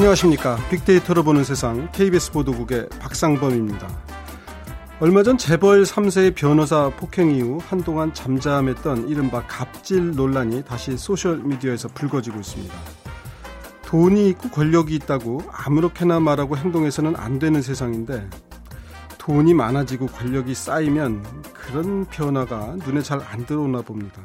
안녕하십니까. 0.00 0.56
빅데이터로 0.70 1.22
보는 1.22 1.44
세상 1.44 1.92
KBS 1.92 2.32
보도국의 2.32 2.88
박상범입니다. 3.00 3.86
얼마 4.98 5.22
전 5.22 5.36
재벌 5.36 5.82
3세의 5.82 6.34
변호사 6.34 6.88
폭행 6.88 7.30
이후 7.32 7.58
한동안 7.60 8.14
잠잠했던 8.14 9.08
이른바 9.08 9.46
갑질 9.46 10.12
논란이 10.12 10.64
다시 10.64 10.96
소셜미디어에서 10.96 11.88
불거지고 11.88 12.40
있습니다. 12.40 12.74
돈이 13.84 14.30
있고 14.30 14.48
권력이 14.48 14.94
있다고 14.94 15.42
아무렇게나 15.52 16.18
말하고 16.18 16.56
행동해서는 16.56 17.14
안 17.16 17.38
되는 17.38 17.60
세상인데 17.60 18.26
돈이 19.18 19.52
많아지고 19.52 20.06
권력이 20.06 20.54
쌓이면 20.54 21.42
그런 21.52 22.06
변화가 22.06 22.76
눈에 22.86 23.02
잘 23.02 23.20
안 23.30 23.44
들어오나 23.44 23.82
봅니다. 23.82 24.22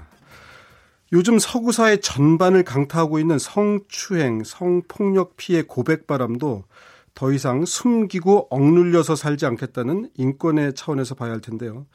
요즘 1.15 1.39
서구 1.39 1.71
사회 1.71 1.95
전반을 1.95 2.65
강타하고 2.65 3.19
있는 3.19 3.39
성추행, 3.39 4.43
성폭력 4.43 5.37
피해 5.37 5.61
고백 5.61 6.07
바람도 6.07 6.65
더 7.13 7.31
이상 7.31 7.63
숨기고 7.63 8.47
억눌려서 8.49 9.15
살지 9.15 9.45
않겠다는 9.45 10.09
인권의 10.15 10.73
차원에서 10.75 11.15
봐야 11.15 11.31
할 11.31 11.39
텐데요. 11.39 11.85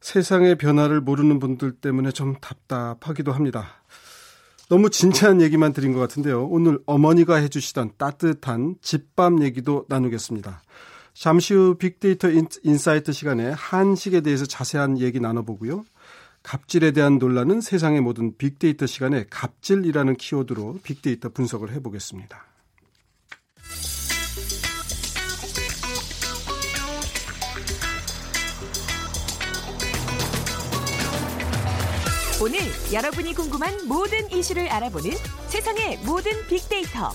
세상의 0.00 0.56
변화를 0.56 1.02
모르는 1.02 1.38
분들 1.38 1.72
때문에 1.72 2.12
좀 2.12 2.34
답답하기도 2.40 3.30
합니다. 3.30 3.82
너무 4.70 4.88
진지한 4.88 5.42
얘기만 5.42 5.74
드린 5.74 5.92
것 5.92 5.98
같은데요. 5.98 6.46
오늘 6.46 6.78
어머니가 6.86 7.34
해주시던 7.34 7.92
따뜻한 7.98 8.76
집밥 8.80 9.42
얘기도 9.42 9.84
나누겠습니다. 9.90 10.62
잠시 11.12 11.52
후 11.52 11.74
빅데이터 11.74 12.30
insight 12.62 13.12
시간에 13.12 13.50
한식에 13.50 14.22
대해서 14.22 14.46
자세한 14.46 14.98
얘기 14.98 15.20
나눠보고요. 15.20 15.84
갑질에 16.42 16.92
대한 16.92 17.18
논란은 17.18 17.60
세상의 17.60 18.00
모든 18.00 18.36
빅데이터 18.36 18.86
시간에 18.86 19.26
갑질이라는 19.28 20.16
키워드로 20.16 20.80
빅데이터 20.82 21.28
분석을 21.28 21.72
해보겠습니다. 21.72 22.46
오늘 32.42 32.58
여러분이 32.90 33.34
궁금한 33.34 33.86
모든 33.86 34.30
이슈를 34.30 34.66
알아보는 34.68 35.10
세상의 35.48 35.98
모든 36.06 36.32
빅데이터. 36.48 37.10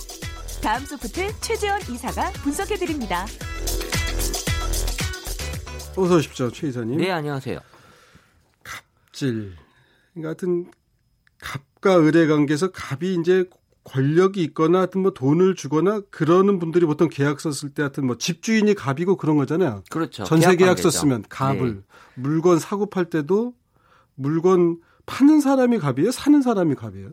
다음 0.61 0.85
소프트 0.85 1.31
최재원 1.41 1.81
이사가 1.81 2.31
분석해드립니다. 2.43 3.25
어서 5.97 6.17
오십시오, 6.17 6.51
최 6.51 6.67
이사님. 6.67 6.97
네, 6.97 7.09
안녕하세요. 7.09 7.59
갑질. 9.15 9.53
그러니까 10.13 10.27
하여튼 10.29 10.71
갑과 11.39 12.05
을의 12.05 12.27
관계에서 12.27 12.71
갑이 12.71 13.15
이제 13.19 13.49
권력이 13.85 14.41
있거나 14.43 14.79
하여튼 14.79 15.01
뭐 15.01 15.11
돈을 15.11 15.55
주거나 15.55 16.01
그러는 16.09 16.59
분들이 16.59 16.85
보통 16.85 17.07
계약 17.09 17.39
썼을 17.39 17.73
때 17.73 17.83
하여튼 17.83 18.05
뭐 18.05 18.17
집주인이 18.17 18.73
갑이고 18.73 19.15
그런 19.15 19.37
거잖아요. 19.37 19.83
그렇죠. 19.89 20.23
전세 20.25 20.55
계약 20.55 20.79
썼으면 20.79 21.23
갑을 21.29 21.75
네. 21.75 21.81
물건 22.15 22.59
사고 22.59 22.89
팔 22.89 23.09
때도 23.09 23.53
물건 24.15 24.79
파는 25.05 25.39
사람이 25.39 25.77
갑이에요? 25.79 26.11
사는 26.11 26.41
사람이 26.41 26.75
갑이에요? 26.75 27.11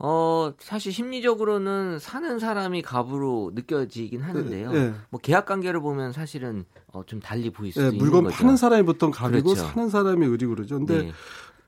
어, 0.00 0.52
사실 0.60 0.92
심리적으로는 0.92 1.98
사는 1.98 2.38
사람이 2.38 2.82
갑으로 2.82 3.50
느껴지긴 3.54 4.22
하는데요. 4.22 4.72
네. 4.72 4.94
뭐 5.10 5.20
계약 5.20 5.46
관계를 5.46 5.80
보면 5.80 6.12
사실은 6.12 6.64
어, 6.92 7.02
좀 7.04 7.18
달리 7.20 7.50
보일 7.50 7.72
수도 7.72 7.82
네, 7.86 7.88
있는 7.88 7.98
물건 7.98 8.24
거죠. 8.24 8.36
파는 8.36 8.56
사람이 8.56 8.84
보통 8.84 9.10
갑이고 9.10 9.50
그렇죠. 9.54 9.66
사는 9.66 9.88
사람이 9.90 10.26
을이고 10.26 10.54
그러죠. 10.54 10.78
근데 10.78 11.02
네. 11.02 11.12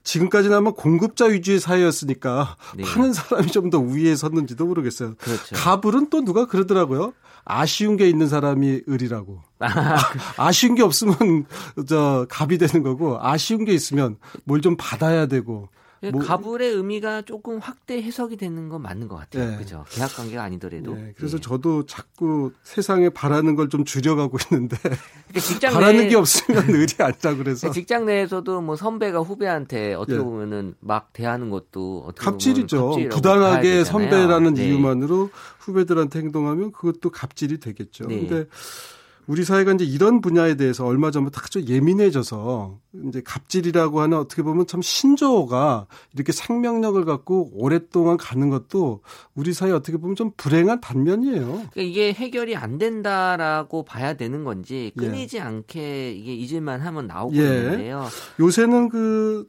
지금까지는 0.05 0.57
아마 0.57 0.71
공급자 0.71 1.27
위주의 1.27 1.59
사회였으니까 1.61 2.57
네. 2.77 2.85
파는 2.85 3.13
사람이 3.13 3.49
좀 3.49 3.69
더 3.71 3.79
우위에 3.79 4.15
섰는지도 4.17 4.65
모르겠어요. 4.65 5.15
그렇죠. 5.17 5.57
갑을은 5.57 6.09
또 6.11 6.25
누가 6.25 6.47
그러더라고요. 6.47 7.13
아쉬운 7.45 7.97
게 7.97 8.09
있는 8.09 8.29
사람이 8.29 8.83
을이라고. 8.89 9.41
아, 10.37 10.53
쉬운 10.53 10.75
게 10.75 10.83
없으면 10.83 11.47
저 11.89 12.27
갑이 12.31 12.59
되는 12.59 12.83
거고 12.83 13.19
아쉬운 13.21 13.65
게 13.65 13.73
있으면 13.73 14.17
뭘 14.45 14.61
좀 14.61 14.77
받아야 14.79 15.27
되고. 15.27 15.69
뭐- 16.13 16.23
갑을의 16.23 16.73
의미가 16.73 17.23
조금 17.23 17.59
확대 17.59 18.01
해석이 18.03 18.37
되는 18.39 18.69
건 18.71 18.81
맞는 18.81 19.07
것 19.07 19.17
같아요. 19.17 19.51
네. 19.51 19.57
그죠? 19.59 19.85
계약 19.91 20.15
관계가 20.17 20.43
아니더라도. 20.43 20.95
네, 20.95 21.13
그래서 21.17 21.37
예. 21.37 21.41
저도 21.43 21.85
자꾸 21.85 22.53
세상에 22.63 23.11
바라는 23.11 23.55
걸 23.57 23.69
좀 23.69 23.85
줄여가고 23.85 24.39
있는데 24.51 24.77
그러니까 25.29 25.71
바라는 25.71 26.09
게 26.09 26.17
없으면 26.17 26.65
을이 26.75 26.95
아니다 26.99 27.35
그래서 27.37 27.71
직장 27.71 28.07
내에서도 28.07 28.61
뭐 28.63 28.75
선배가 28.77 29.21
후배한테 29.21 29.95
어떻게 29.95 30.17
예. 30.19 30.23
보면은 30.23 30.75
막 30.81 31.13
대하는 31.13 31.51
것도 31.51 32.05
어떻게 32.09 32.25
갑질이죠. 32.25 32.97
부당하게. 33.11 33.85
선배라는 33.85 34.55
네. 34.55 34.69
이유만으로 34.69 35.31
후배들한테 35.61 36.19
행동하면 36.21 36.73
그것도 36.73 37.11
갑질이 37.11 37.61
되겠죠. 37.61 38.07
네. 38.09 38.21
근데 38.27 38.47
우리 39.31 39.45
사회가 39.45 39.75
이제 39.75 39.85
이런 39.85 40.21
분야에 40.21 40.57
대해서 40.57 40.85
얼마 40.85 41.13
전부터 41.13 41.41
좀 41.51 41.69
예민해져서 41.69 42.81
이제 43.07 43.23
갑질이라고 43.25 44.01
하는 44.01 44.19
어떻게 44.19 44.43
보면 44.43 44.67
참 44.67 44.83
신조어가 44.83 45.87
이렇게 46.15 46.33
생명력을 46.33 47.05
갖고 47.05 47.49
오랫동안 47.55 48.17
가는 48.17 48.51
것도 48.51 49.03
우리 49.37 49.53
사회 49.53 49.71
어떻게 49.71 49.99
보면 49.99 50.17
좀 50.17 50.33
불행한 50.37 50.81
단면이에요. 50.81 51.47
그러니까 51.47 51.81
이게 51.81 52.13
해결이 52.13 52.57
안 52.57 52.79
된다라고 52.79 53.85
봐야 53.85 54.15
되는 54.15 54.43
건지 54.43 54.91
예. 54.97 55.01
끊이지 55.01 55.39
않게 55.39 56.11
이게 56.11 56.35
잊을만 56.35 56.81
하면 56.81 57.07
나오고 57.07 57.37
예. 57.37 57.43
있는데요. 57.43 58.09
요새는 58.41 58.89
그 58.89 59.49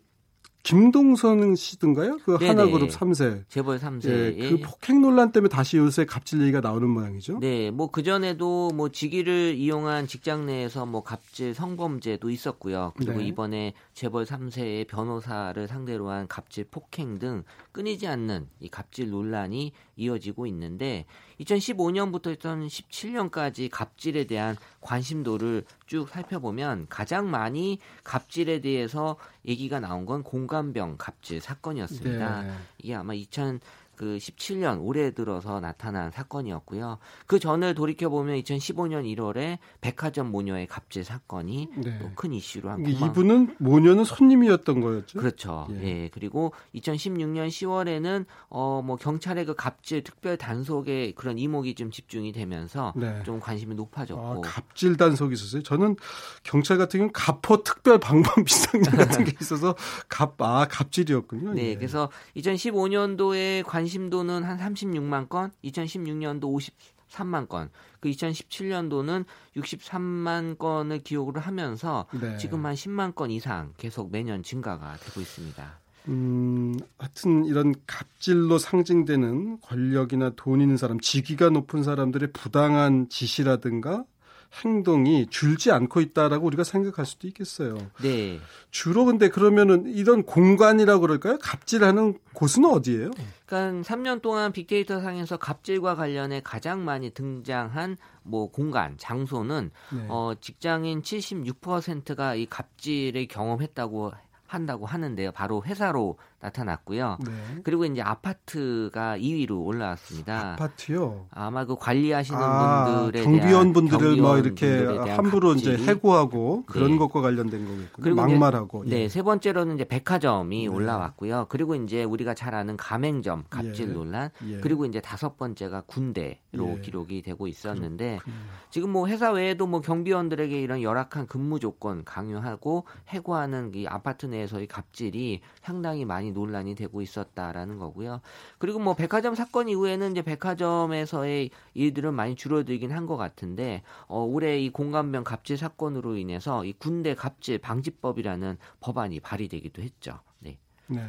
김동선 0.63 1.55
씨든가요? 1.55 2.19
그 2.23 2.38
네네. 2.38 2.47
하나그룹 2.47 2.89
3세. 2.89 3.45
재벌 3.49 3.79
3세. 3.79 4.38
예, 4.38 4.49
그 4.49 4.59
폭행 4.61 5.01
논란 5.01 5.31
때문에 5.31 5.49
다시 5.49 5.77
요새 5.77 6.05
갑질 6.05 6.41
얘기가 6.41 6.61
나오는 6.61 6.88
모양이죠. 6.88 7.39
네, 7.39 7.72
뭐 7.72 7.89
그전에도 7.89 8.69
뭐 8.69 8.89
직위를 8.89 9.55
이용한 9.55 10.07
직장 10.07 10.45
내에서 10.45 10.85
뭐 10.85 11.03
갑질 11.03 11.53
성범죄도 11.55 12.29
있었고요. 12.29 12.94
그리고 12.95 13.19
네. 13.19 13.25
이번에 13.27 13.73
재벌 13.94 14.25
3세의 14.25 14.88
변호사를 14.88 15.67
상대로 15.67 16.09
한 16.09 16.27
갑질 16.27 16.66
폭행 16.69 17.17
등 17.17 17.43
끊이지 17.72 18.07
않는 18.07 18.47
이 18.59 18.69
갑질 18.69 19.09
논란이 19.09 19.72
이어지고 19.95 20.45
있는데 20.47 21.05
2015년부터 21.41 22.35
2017년까지 22.38 23.69
갑질에 23.72 24.25
대한 24.25 24.56
관심도를 24.81 25.66
쭉 25.88 26.07
살펴보면 26.09 26.88
가장 26.90 27.29
많이 27.29 27.79
갑질에 28.03 28.62
대해서 28.62 29.18
얘기가 29.46 29.79
나온 29.79 30.06
건 30.06 30.24
공감병 30.24 30.96
갑질 30.97 31.41
사건이었습니다. 31.41 32.41
네. 32.44 32.53
이게 32.79 32.96
아마 32.96 33.13
2000 33.13 33.59
그 34.01 34.17
17년 34.17 34.79
올해 34.81 35.12
들어서 35.12 35.59
나타난 35.59 36.09
사건이었고요. 36.09 36.97
그 37.28 37.38
전을 37.38 37.75
돌이켜 37.75 38.09
보면 38.09 38.35
2015년 38.41 39.06
1월에 39.16 39.59
백화점 39.79 40.31
모녀의 40.31 40.66
갑질 40.66 41.03
사건이 41.03 41.67
네. 41.78 42.00
또큰 42.00 42.34
이슈로 42.34 42.72
한 42.72 42.81
공방- 42.81 43.09
이분은 43.09 43.56
모녀는 43.59 44.03
손님이었던 44.03 44.81
거였죠. 44.81 45.19
그렇죠. 45.19 45.67
예. 45.69 45.84
예. 46.06 46.09
그리고 46.11 46.51
2016년 46.73 47.47
10월에는 47.50 48.25
어 48.50 48.81
뭐 48.84 48.95
경찰의 48.95 49.45
그 49.45 49.53
갑질 49.53 50.03
특별 50.03 50.35
단속에 50.35 51.11
그런 51.16 51.38
이목이 51.38 51.75
좀 51.75 51.91
집중이 51.91 52.31
되면서 52.31 52.94
네. 52.95 53.22
좀 53.23 53.40
관심이 53.40 53.73
아, 53.73 53.75
높아졌고. 53.75 54.41
갑질 54.41 54.97
단속이 54.97 55.34
있었어요. 55.35 55.61
저는 55.61 55.95
경찰 56.41 56.79
같은 56.79 56.97
경우는 56.97 57.13
갑포 57.13 57.61
특별 57.61 58.00
방범 58.00 58.23
비상장 58.45 58.95
같은 58.97 59.25
게 59.25 59.34
있어서 59.40 59.75
갑, 60.09 60.41
아, 60.41 60.66
갑질이었군요. 60.67 61.53
네, 61.53 61.69
예. 61.72 61.75
그래서 61.75 62.09
2015년도에 62.38 63.64
관심 63.64 63.91
도는 64.09 64.43
한 64.43 64.58
36만 64.58 65.29
건, 65.29 65.52
2016년도 65.64 66.72
53만 67.09 67.47
건, 67.47 67.70
그 67.99 68.09
2017년도는 68.09 69.26
63만 69.55 70.58
건을 70.58 70.99
기록을 70.99 71.40
하면서 71.40 72.08
네. 72.20 72.38
지금 72.38 72.66
한 72.66 72.73
10만 72.73 73.16
건 73.16 73.32
이상 73.32 73.73
계속 73.78 74.11
매년 74.11 74.43
증가가 74.43 74.96
되고 74.97 75.22
있습니다. 75.22 75.79
음, 76.08 76.76
하여튼 76.97 77.46
이런 77.46 77.76
갑질로 77.85 78.58
상징되는 78.58 79.61
권력이나 79.61 80.32
돈 80.35 80.61
있는 80.61 80.78
사람, 80.78 80.99
직위가 80.99 81.49
높은 81.49 81.84
사람들의 81.84 82.32
부당한 82.34 83.08
지시라든가 83.09 84.05
행동이 84.53 85.28
줄지 85.30 85.72
않고 85.72 86.02
있다라고 86.02 86.46
우리가 86.46 86.64
생각할 86.64 87.06
수도 87.06 87.28
있겠어요. 87.28 87.78
네. 88.02 88.40
주로 88.70 89.06
근데 89.06 89.30
그러면은 89.30 89.86
이런 89.88 90.24
공간이라고 90.24 91.02
그럴까요? 91.02 91.38
갑질하는 91.40 92.20
곳은 92.34 92.66
어디예요? 92.66 93.12
그러니까 93.46 93.82
3년 93.90 94.22
동안 94.22 94.52
빅데이터 94.52 95.00
상에서 95.00 95.38
갑질과 95.38 95.96
관련해 95.96 96.42
가장 96.44 96.84
많이 96.84 97.12
등장한 97.12 97.98
뭐 98.24 98.52
공간, 98.52 98.98
장소는 98.98 99.72
네. 99.94 100.06
어 100.09 100.34
직장인 100.40 101.02
76%가 101.02 102.36
이 102.36 102.46
갑질을 102.46 103.28
경험했다고 103.28 104.12
한다고 104.48 104.86
하는데요. 104.86 105.32
바로 105.32 105.64
회사로 105.64 106.18
나타났고요. 106.41 107.17
네. 107.23 107.32
그리고 107.64 107.85
이제 107.85 108.02
아파트가 108.02 109.17
2위로 109.17 109.66
올라왔습니다. 109.66 110.53
아파트요? 110.53 111.28
아마 111.32 111.66
그 111.66 111.76
관리하시는 111.76 112.40
아, 112.41 112.85
분들의 112.85 113.23
경비원분들을 113.23 114.17
뭐 114.17 114.38
이렇게 114.38 114.85
함부로 114.85 115.49
갑질이. 115.49 115.76
이제 115.76 115.91
해고하고 115.91 116.64
그런 116.66 116.91
네. 116.91 116.97
것과 116.97 117.22
관련된 117.22 117.66
거겠군요. 117.66 118.03
그리고 118.03 118.16
막말하고. 118.16 118.85
네, 118.85 119.08
세 119.08 119.22
번째로는 119.22 119.76
이제 119.76 119.85
백화점이 119.85 120.61
네. 120.64 120.67
올라왔고요. 120.67 121.46
그리고 121.49 121.76
이제 121.76 122.03
우리가 122.03 122.34
잘 122.34 122.55
아는 122.55 122.76
가맹점 122.76 123.46
갑질 123.49 123.90
예. 123.90 123.93
논란, 123.93 124.29
예. 124.47 124.58
그리고 124.59 124.85
이제 124.85 124.99
다섯 124.99 125.38
번째가 125.38 125.82
군대로 125.82 126.38
예. 126.78 126.82
기록이 126.82 127.22
되고 127.22 127.47
있었는데 127.47 128.17
그렇군요. 128.22 128.35
지금 128.72 128.90
뭐 128.91 129.08
회사 129.08 129.32
외에도 129.32 129.67
뭐 129.67 129.82
경비원들에게 129.82 130.59
이런 130.59 130.82
열악한 130.82 131.28
근무 131.28 131.59
조건 131.59 132.03
강요하고 132.03 132.85
해고하는 133.09 133.72
이 133.76 133.88
아파트 133.88 134.26
내에서의 134.26 134.67
갑질이 134.67 135.41
상당히 135.61 136.05
많이 136.05 136.30
논란이 136.33 136.75
되고 136.75 137.01
있었다라는 137.01 137.78
거고요. 137.78 138.22
그리고 138.57 138.79
뭐 138.79 138.95
백화점 138.95 139.35
사건 139.35 139.69
이후에는 139.69 140.11
이제 140.11 140.22
백화점에서의 140.23 141.51
일들은 141.75 142.13
많이 142.13 142.35
줄어들긴 142.35 142.91
한 142.91 143.01
것 143.01 143.17
같은데 143.17 143.81
어, 144.07 144.23
올해 144.23 144.59
이 144.59 144.69
공감병 144.69 145.23
갑질 145.23 145.57
사건으로 145.57 146.17
인해서 146.17 146.63
이 146.66 146.73
군대 146.73 147.16
갑질 147.16 147.57
방지법이라는 147.57 148.57
법안이 148.79 149.19
발의되기도 149.19 149.81
했죠. 149.81 150.19
네. 150.39 150.59
네. 150.87 151.01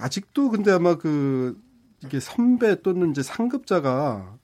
아직도 0.00 0.50
근데 0.50 0.72
아마 0.72 0.96
그 0.96 1.60
이게 2.04 2.20
선배 2.20 2.82
또는 2.82 3.10
이제 3.10 3.22
상급자가 3.22 4.36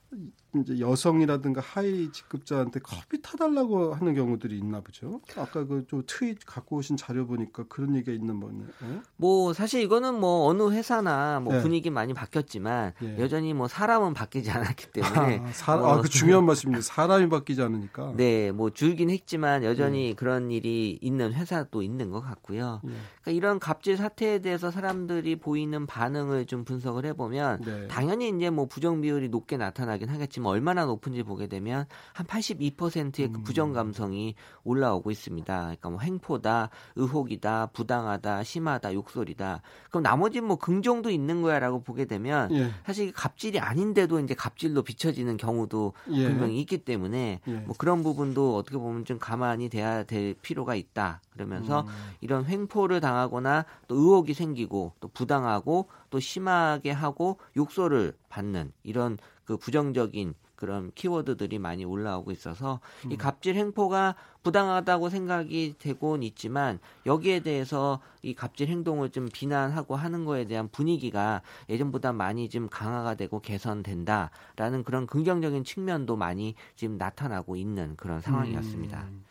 이제 0.56 0.80
여성이라든가 0.80 1.60
하위 1.60 2.10
직급자한테 2.12 2.80
커피 2.80 3.20
타달라고 3.22 3.94
하는 3.94 4.14
경우들이 4.14 4.56
있나 4.58 4.80
보죠. 4.80 5.20
아까 5.36 5.64
그 5.66 5.80
좀 5.90 6.02
트윗 6.06 6.38
갖고 6.46 6.76
오신 6.76 6.96
자료 6.96 7.26
보니까 7.26 7.64
그런 7.68 7.96
얘기가 7.96 8.12
있는 8.12 8.38
거네요. 8.38 8.66
네? 8.82 9.00
뭐 9.16 9.52
사실 9.52 9.80
이거는 9.82 10.14
뭐 10.20 10.46
어느 10.46 10.70
회사나 10.70 11.40
뭐 11.40 11.54
네. 11.54 11.62
분위기 11.62 11.90
많이 11.90 12.14
바뀌었지만 12.14 12.92
네. 13.00 13.18
여전히 13.18 13.54
뭐 13.54 13.66
사람은 13.66 14.14
바뀌지 14.14 14.50
않았기 14.50 14.92
때문에 14.92 15.38
아, 15.40 15.52
사, 15.52 15.76
뭐, 15.76 15.88
아, 15.88 16.00
그 16.00 16.08
중요한 16.08 16.44
말씀입니다. 16.46 16.82
사람이 16.82 17.28
바뀌지 17.28 17.60
않으니까. 17.62 18.14
네, 18.16 18.52
뭐 18.52 18.70
줄긴 18.70 19.10
했지만 19.10 19.64
여전히 19.64 20.08
네. 20.10 20.14
그런 20.14 20.50
일이 20.50 20.98
있는 21.02 21.32
회사도 21.32 21.82
있는 21.82 22.10
것 22.10 22.20
같고요. 22.20 22.80
예. 22.84 22.88
그러니까 23.22 23.30
이런 23.32 23.58
갑질 23.58 23.96
사태에 23.96 24.38
대해서 24.40 24.70
사람들이 24.70 25.36
보이는 25.36 25.86
반응을 25.86 26.46
좀 26.46 26.64
분석을 26.64 27.04
해보면 27.06 27.62
네. 27.64 27.88
당연히 27.88 28.28
이제 28.28 28.50
뭐 28.50 28.66
부정 28.66 29.00
비율이 29.00 29.28
높게 29.28 29.56
나타나긴 29.56 30.08
하겠지만 30.08 30.39
얼마나 30.48 30.84
높은지 30.86 31.22
보게 31.22 31.46
되면 31.46 31.86
한 32.12 32.26
82%의 32.26 33.32
그 33.32 33.38
음. 33.38 33.44
부정 33.44 33.72
감성이 33.72 34.34
올라오고 34.64 35.10
있습니다. 35.10 35.60
그러니까 35.60 35.90
뭐 35.90 36.00
행포다, 36.00 36.70
의혹이다, 36.96 37.66
부당하다, 37.66 38.42
심하다, 38.42 38.94
욕설이다. 38.94 39.62
그럼 39.90 40.02
나머지 40.02 40.40
뭐 40.40 40.56
긍정도 40.56 41.10
있는 41.10 41.42
거야라고 41.42 41.82
보게 41.82 42.04
되면 42.04 42.50
예. 42.52 42.70
사실 42.84 43.12
갑질이 43.12 43.58
아닌데도 43.58 44.20
이제 44.20 44.34
갑질로 44.34 44.82
비춰지는 44.82 45.36
경우도 45.36 45.92
예. 46.12 46.28
분명히 46.28 46.60
있기 46.60 46.78
때문에 46.78 47.40
예. 47.46 47.52
뭐 47.52 47.74
그런 47.76 48.02
부분도 48.02 48.56
어떻게 48.56 48.78
보면 48.78 49.04
좀 49.04 49.18
가만히 49.18 49.68
돼야 49.68 50.04
될 50.04 50.34
필요가 50.34 50.74
있다. 50.74 51.20
그러면서 51.32 51.82
음. 51.82 51.86
이런 52.20 52.44
횡포를 52.44 53.00
당하거나 53.00 53.64
또 53.88 53.94
의혹이 53.96 54.34
생기고 54.34 54.92
또 55.00 55.08
부당하고 55.08 55.88
또 56.10 56.20
심하게 56.20 56.90
하고 56.90 57.38
욕설을 57.56 58.14
받는 58.28 58.72
이런 58.82 59.18
그 59.50 59.56
부정적인 59.56 60.34
그런 60.54 60.92
키워드들이 60.94 61.58
많이 61.58 61.84
올라오고 61.84 62.30
있어서 62.30 62.78
음. 63.04 63.10
이 63.10 63.16
갑질 63.16 63.56
행포가 63.56 64.14
부당하다고 64.44 65.08
생각이 65.08 65.74
되곤 65.80 66.22
있지만 66.22 66.78
여기에 67.04 67.40
대해서 67.40 68.00
이 68.22 68.32
갑질 68.32 68.68
행동을 68.68 69.10
좀 69.10 69.28
비난하고 69.32 69.96
하는 69.96 70.24
거에 70.24 70.44
대한 70.44 70.68
분위기가 70.68 71.42
예전보다 71.68 72.12
많이 72.12 72.48
좀 72.48 72.68
강화가 72.68 73.16
되고 73.16 73.40
개선된다라는 73.40 74.84
그런 74.84 75.08
긍정적인 75.08 75.64
측면도 75.64 76.14
많이 76.14 76.54
지금 76.76 76.96
나타나고 76.96 77.56
있는 77.56 77.96
그런 77.96 78.20
상황이었습니다. 78.20 79.02
음. 79.02 79.24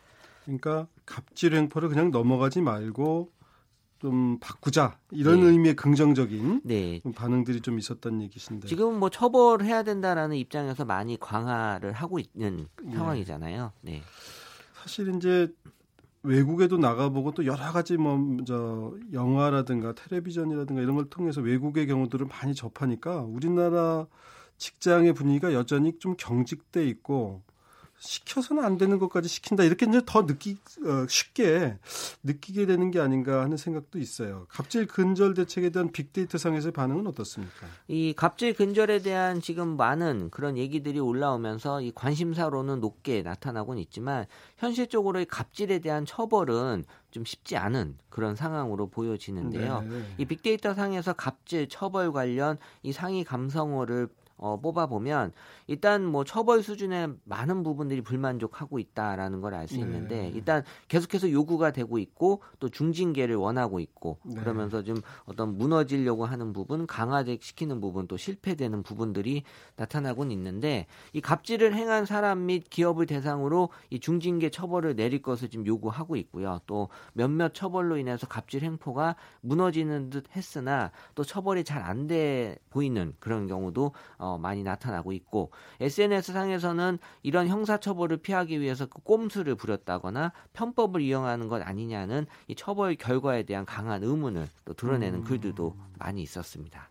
그러니까 0.44 0.86
갑질 1.06 1.54
행포를 1.54 1.88
그냥 1.88 2.10
넘어가지 2.10 2.60
말고 2.60 3.30
좀 4.00 4.38
바꾸자 4.40 4.98
이런 5.10 5.40
네. 5.40 5.48
의미의 5.48 5.76
긍정적인 5.76 6.62
네. 6.64 7.00
반응들이 7.14 7.60
좀 7.60 7.78
있었던 7.78 8.22
얘기신데 8.22 8.66
지금 8.66 8.98
뭐 8.98 9.10
처벌해야 9.10 9.82
된다라는 9.82 10.36
입장에서 10.36 10.86
많이 10.86 11.18
강화를 11.18 11.92
하고 11.92 12.18
있는 12.18 12.66
네. 12.82 12.94
상황이잖아요. 12.96 13.72
네. 13.82 14.02
사실 14.74 15.14
이제 15.14 15.52
외국에도 16.22 16.78
나가보고 16.78 17.32
또 17.32 17.44
여러 17.44 17.72
가지 17.72 17.96
뭐 17.98 18.38
저 18.46 18.94
영화라든가 19.12 19.92
텔레비전이라든가 19.94 20.80
이런 20.80 20.96
걸 20.96 21.10
통해서 21.10 21.42
외국의 21.42 21.86
경우들을 21.86 22.26
많이 22.26 22.54
접하니까 22.54 23.20
우리나라 23.20 24.06
직장의 24.56 25.12
분위기가 25.12 25.52
여전히 25.52 25.98
좀 25.98 26.14
경직돼 26.18 26.86
있고 26.88 27.42
시켜서는 28.00 28.64
안 28.64 28.78
되는 28.78 28.98
것까지 28.98 29.28
시킨다 29.28 29.62
이렇게 29.62 29.86
이제 29.86 30.00
더 30.06 30.24
느끼 30.24 30.56
어, 30.84 31.06
쉽게 31.06 31.76
느끼게 32.22 32.64
되는 32.64 32.90
게 32.90 32.98
아닌가 32.98 33.42
하는 33.42 33.58
생각도 33.58 33.98
있어요. 33.98 34.46
갑질 34.48 34.86
근절 34.86 35.34
대책에 35.34 35.68
대한 35.68 35.92
빅데이터 35.92 36.38
상에서의 36.38 36.72
반응은 36.72 37.06
어떻습니까? 37.06 37.66
이 37.88 38.14
갑질 38.16 38.54
근절에 38.54 39.00
대한 39.00 39.42
지금 39.42 39.76
많은 39.76 40.30
그런 40.30 40.56
얘기들이 40.56 40.98
올라오면서 40.98 41.82
이 41.82 41.92
관심사로는 41.94 42.80
높게 42.80 43.20
나타나고는 43.22 43.82
있지만 43.82 44.24
현실적으로 44.56 45.20
이 45.20 45.26
갑질에 45.26 45.80
대한 45.80 46.06
처벌은 46.06 46.84
좀 47.10 47.24
쉽지 47.24 47.56
않은 47.58 47.98
그런 48.08 48.34
상황으로 48.34 48.88
보여지는데요. 48.88 49.82
네. 49.82 50.14
이 50.16 50.24
빅데이터 50.24 50.74
상에서 50.74 51.12
갑질 51.12 51.68
처벌 51.68 52.12
관련 52.12 52.56
이 52.82 52.92
상위 52.92 53.24
감성어를 53.24 54.08
어, 54.40 54.58
뽑아보면 54.60 55.32
일단 55.68 56.04
뭐 56.04 56.24
처벌 56.24 56.62
수준에 56.62 57.08
많은 57.24 57.62
부분들이 57.62 58.00
불만족하고 58.02 58.78
있다라는 58.78 59.40
걸 59.40 59.54
알수 59.54 59.76
네. 59.76 59.80
있는데 59.82 60.32
일단 60.34 60.64
계속해서 60.88 61.30
요구가 61.30 61.70
되고 61.70 61.98
있고 61.98 62.42
또 62.58 62.68
중징계를 62.68 63.36
원하고 63.36 63.80
있고 63.80 64.18
네. 64.24 64.34
그러면서 64.34 64.82
좀 64.82 64.96
어떤 65.24 65.56
무너지려고 65.56 66.26
하는 66.26 66.52
부분 66.52 66.86
강화시키는 66.86 67.80
부분 67.80 68.06
또 68.06 68.16
실패되는 68.16 68.82
부분들이 68.82 69.44
나타나곤 69.76 70.30
있는데 70.32 70.86
이 71.12 71.20
갑질을 71.20 71.74
행한 71.74 72.06
사람 72.06 72.46
및 72.46 72.68
기업을 72.68 73.06
대상으로 73.06 73.70
이 73.90 74.00
중징계 74.00 74.50
처벌을 74.50 74.96
내릴 74.96 75.22
것을 75.22 75.48
지금 75.48 75.66
요구하고 75.66 76.16
있고요. 76.16 76.60
또 76.66 76.88
몇몇 77.12 77.54
처벌로 77.54 77.96
인해서 77.96 78.26
갑질 78.26 78.62
행포가 78.62 79.16
무너지는 79.40 80.10
듯 80.10 80.24
했으나 80.36 80.90
또 81.14 81.24
처벌이 81.24 81.64
잘 81.64 81.80
안 81.80 82.10
돼 82.10 82.56
보이는 82.70 83.14
그런 83.18 83.46
경우도 83.46 83.92
어, 84.18 84.29
많이 84.38 84.62
나타나고 84.62 85.12
있고 85.12 85.50
SNS 85.80 86.32
상에서는 86.32 86.98
이런 87.22 87.48
형사처벌을 87.48 88.18
피하기 88.18 88.60
위해서 88.60 88.86
그 88.86 89.00
꼼수를 89.02 89.54
부렸다거나 89.54 90.32
편법을 90.52 91.00
이용하는 91.00 91.48
것 91.48 91.62
아니냐는 91.62 92.26
이 92.48 92.54
처벌 92.54 92.94
결과에 92.96 93.42
대한 93.44 93.64
강한 93.64 94.02
의문을 94.02 94.48
또 94.64 94.74
드러내는 94.74 95.20
음. 95.20 95.24
글들도 95.24 95.76
많이 95.98 96.22
있었습니다. 96.22 96.88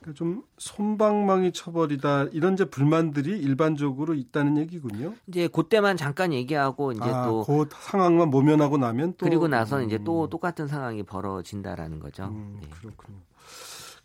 그러니까 0.00 0.16
좀 0.16 0.42
손방망이 0.58 1.52
처벌이다 1.52 2.26
이런 2.32 2.54
이제 2.54 2.64
불만들이 2.64 3.38
일반적으로 3.40 4.14
있다는 4.14 4.56
얘기군요. 4.58 5.14
이제 5.26 5.48
그때만 5.48 5.96
잠깐 5.96 6.32
얘기하고 6.32 6.92
이제 6.92 7.02
아, 7.02 7.26
또 7.26 7.44
그 7.44 7.68
상황만 7.72 8.30
모면하고 8.30 8.78
나면 8.78 9.14
또 9.18 9.26
그리고 9.26 9.48
나서 9.48 9.78
음. 9.78 9.86
이제 9.86 9.98
또 10.04 10.28
똑같은 10.28 10.68
상황이 10.68 11.02
벌어진다라는 11.02 11.98
거죠. 11.98 12.26
음, 12.26 12.58
네. 12.60 12.68
그렇군요. 12.70 13.18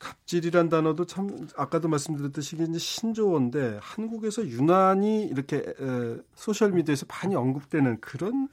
갑질이란 0.03 0.67
단어도 0.67 1.05
참 1.05 1.48
아까도 1.55 1.88
말씀드렸듯이 1.88 2.57
이제 2.57 2.77
신조어인데 2.77 3.79
한국에서 3.81 4.45
유난히 4.45 5.24
이렇게 5.24 5.57
에, 5.57 6.17
소셜 6.36 6.72
미디어에서 6.74 7.05
많이 7.07 7.36
언급되는 7.36 8.01
그런 8.01 8.50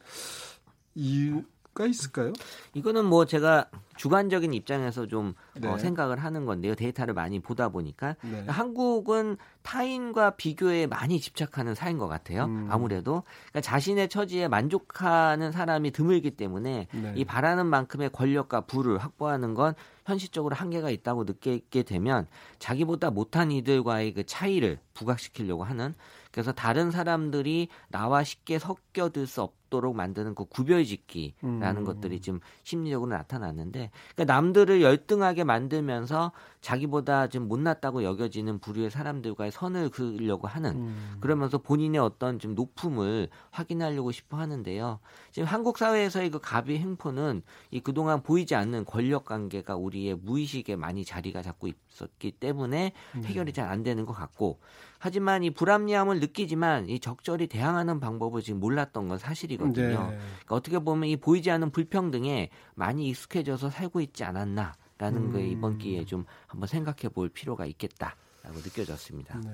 이유가 0.94 1.86
있을까요? 1.86 2.32
이거는 2.74 3.04
뭐 3.04 3.24
제가 3.24 3.68
주관적인 3.96 4.54
입장에서 4.54 5.06
좀 5.06 5.34
어, 5.56 5.60
네. 5.60 5.68
어, 5.68 5.76
생각을 5.76 6.18
하는 6.22 6.46
건데요. 6.46 6.74
데이터를 6.74 7.12
많이 7.12 7.40
보다 7.40 7.68
보니까 7.68 8.16
네. 8.22 8.30
그러니까 8.30 8.52
한국은 8.52 9.36
타인과 9.62 10.36
비교에 10.36 10.86
많이 10.86 11.20
집착하는 11.20 11.74
사회인 11.74 11.98
것 11.98 12.08
같아요. 12.08 12.44
음. 12.44 12.68
아무래도 12.70 13.24
그러니까 13.50 13.60
자신의 13.60 14.08
처지에 14.08 14.48
만족하는 14.48 15.52
사람이 15.52 15.90
드물기 15.90 16.30
때문에 16.30 16.86
네. 16.92 17.12
이 17.16 17.24
바라는 17.24 17.66
만큼의 17.66 18.10
권력과 18.10 18.62
부를 18.62 18.98
확보하는 18.98 19.52
건 19.54 19.74
현실적으로 20.10 20.54
한계가 20.56 20.90
있다고 20.90 21.24
느끼게 21.24 21.84
되면 21.84 22.26
자기보다 22.58 23.10
못한 23.10 23.50
이들과의 23.50 24.14
그 24.14 24.26
차이를 24.26 24.78
부각시키려고 24.94 25.64
하는 25.64 25.94
그래서 26.32 26.52
다른 26.52 26.90
사람들이 26.90 27.68
나와 27.88 28.24
쉽게 28.24 28.58
섞여들 28.58 29.26
수 29.26 29.42
없 29.42 29.59
도록 29.70 29.96
만드는 29.96 30.34
그 30.34 30.44
구별짓기라는 30.44 31.76
음. 31.78 31.84
것들이 31.84 32.20
지금 32.20 32.40
심리적으로 32.62 33.10
나타났는데 33.10 33.90
그러니까 34.14 34.34
남들을 34.34 34.82
열등하게 34.82 35.44
만들면서 35.44 36.32
자기보다 36.60 37.28
좀 37.28 37.48
못났다고 37.48 38.04
여겨지는 38.04 38.58
부류의 38.58 38.90
사람들과의 38.90 39.50
선을 39.50 39.88
그으려고 39.88 40.46
하는 40.46 40.72
음. 40.72 41.16
그러면서 41.20 41.56
본인의 41.56 42.00
어떤 42.00 42.38
좀 42.38 42.54
높음을 42.54 43.28
확인하려고 43.50 44.12
싶어 44.12 44.36
하는데요. 44.36 44.98
지금 45.30 45.46
한국 45.48 45.78
사회에서의 45.78 46.30
그 46.30 46.38
갑의 46.38 46.78
행포는 46.78 47.42
이 47.70 47.80
그동안 47.80 48.22
보이지 48.22 48.54
않는 48.54 48.84
권력 48.84 49.24
관계가 49.24 49.76
우리의 49.76 50.16
무의식에 50.16 50.76
많이 50.76 51.04
자리가 51.04 51.40
잡고 51.40 51.68
있었기 51.68 52.32
때문에 52.32 52.92
음. 53.14 53.24
해결이 53.24 53.54
잘 53.54 53.70
안 53.70 53.82
되는 53.82 54.04
것 54.04 54.12
같고 54.12 54.58
하지만 54.98 55.42
이 55.44 55.50
불합리함을 55.50 56.20
느끼지만 56.20 56.88
이 56.88 56.98
적절히 56.98 57.46
대항하는 57.46 58.00
방법을 58.00 58.42
지금 58.42 58.60
몰랐던 58.60 59.08
건 59.08 59.16
사실이 59.16 59.56
거든요. 59.68 60.10
네. 60.10 60.18
그러니까 60.18 60.54
어떻게 60.54 60.78
보면 60.78 61.08
이 61.08 61.16
보이지 61.16 61.50
않는 61.50 61.70
불평등에 61.70 62.50
많이 62.74 63.08
익숙해져서 63.08 63.70
살고 63.70 64.00
있지 64.00 64.24
않았나. 64.24 64.74
라는 65.00 65.22
음. 65.22 65.32
거 65.32 65.40
이번 65.40 65.78
기회에 65.78 66.04
좀 66.04 66.26
한번 66.46 66.66
생각해 66.66 67.08
볼 67.14 67.30
필요가 67.30 67.64
있겠다라고 67.64 68.58
느껴졌습니다. 68.62 69.40
네. 69.42 69.50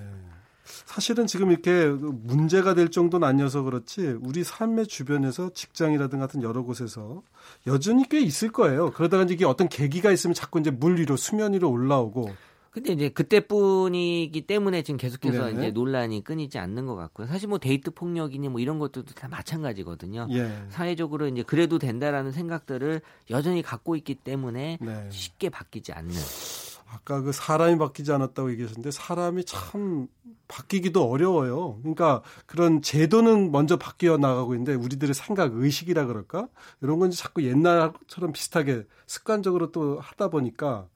사실은 0.65 1.29
지금 1.29 1.53
이렇게 1.53 1.87
문제가 1.87 2.75
될 2.75 2.91
정도는 2.91 3.27
아니어서 3.27 3.63
그렇지 3.63 4.19
우리 4.21 4.43
삶의 4.43 4.89
주변에서 4.89 5.51
직장이라든 5.51 6.19
같은 6.19 6.43
여러 6.43 6.63
곳에서 6.63 7.23
여전히 7.69 8.09
꽤 8.09 8.21
있을 8.21 8.51
거예요. 8.51 8.91
그러다가 8.91 9.23
이제 9.23 9.35
이게 9.35 9.45
어떤 9.45 9.69
계기가 9.69 10.11
있으면 10.11 10.35
자꾸 10.35 10.59
이제 10.59 10.73
물 10.73 10.99
위로 10.99 11.17
수면 11.17 11.53
위로 11.53 11.71
올라오고 11.71 12.35
근데 12.77 12.93
이제 12.93 13.09
그때뿐이기 13.09 14.43
때문에 14.43 14.83
지금 14.83 14.99
계속해서 14.99 15.47
네네. 15.47 15.59
이제 15.59 15.71
논란이 15.71 16.23
끊이지 16.23 16.59
않는 16.59 16.85
것 16.85 16.95
같고요. 16.95 17.27
사실 17.27 17.49
뭐 17.49 17.57
데이트 17.57 17.91
폭력이니 17.91 18.51
뭐 18.51 18.61
이런 18.61 18.79
것들도 18.79 19.15
다 19.15 19.29
마찬가지거든요. 19.29 20.29
예. 20.33 20.67
사회적으로 20.69 21.27
이제 21.27 21.43
그래도 21.43 21.79
된다라는 21.79 22.33
생각들을 22.33 23.01
여전히 23.31 23.63
갖고 23.63 23.97
있기 23.97 24.17
때문에 24.17 24.77
네. 24.83 25.09
쉽게 25.11 25.49
바뀌지 25.49 25.93
않는. 25.93 26.13
아까 26.89 27.23
그 27.23 27.33
사람이 27.33 27.79
바뀌지 27.79 28.13
않았다고 28.13 28.51
얘기하셨는데 28.51 28.91
사람이 28.91 29.47
참 29.47 30.09
바뀌기도 30.47 31.03
어려워요. 31.03 31.79
그러니까 31.81 32.21
그런 32.45 32.83
제도는 32.83 33.53
먼저 33.53 33.79
바뀌어 33.79 34.19
나가고 34.19 34.53
있는데 34.53 34.75
우리들의 34.75 35.15
생각 35.15 35.55
의식이라 35.55 36.05
그럴까 36.05 36.49
이런 36.83 36.99
건 36.99 37.11
자꾸 37.11 37.43
옛날처럼 37.43 38.33
비슷하게 38.35 38.85
습관적으로 39.07 39.73
또 39.73 39.99
하다 39.99 40.29
보니까 40.29 40.89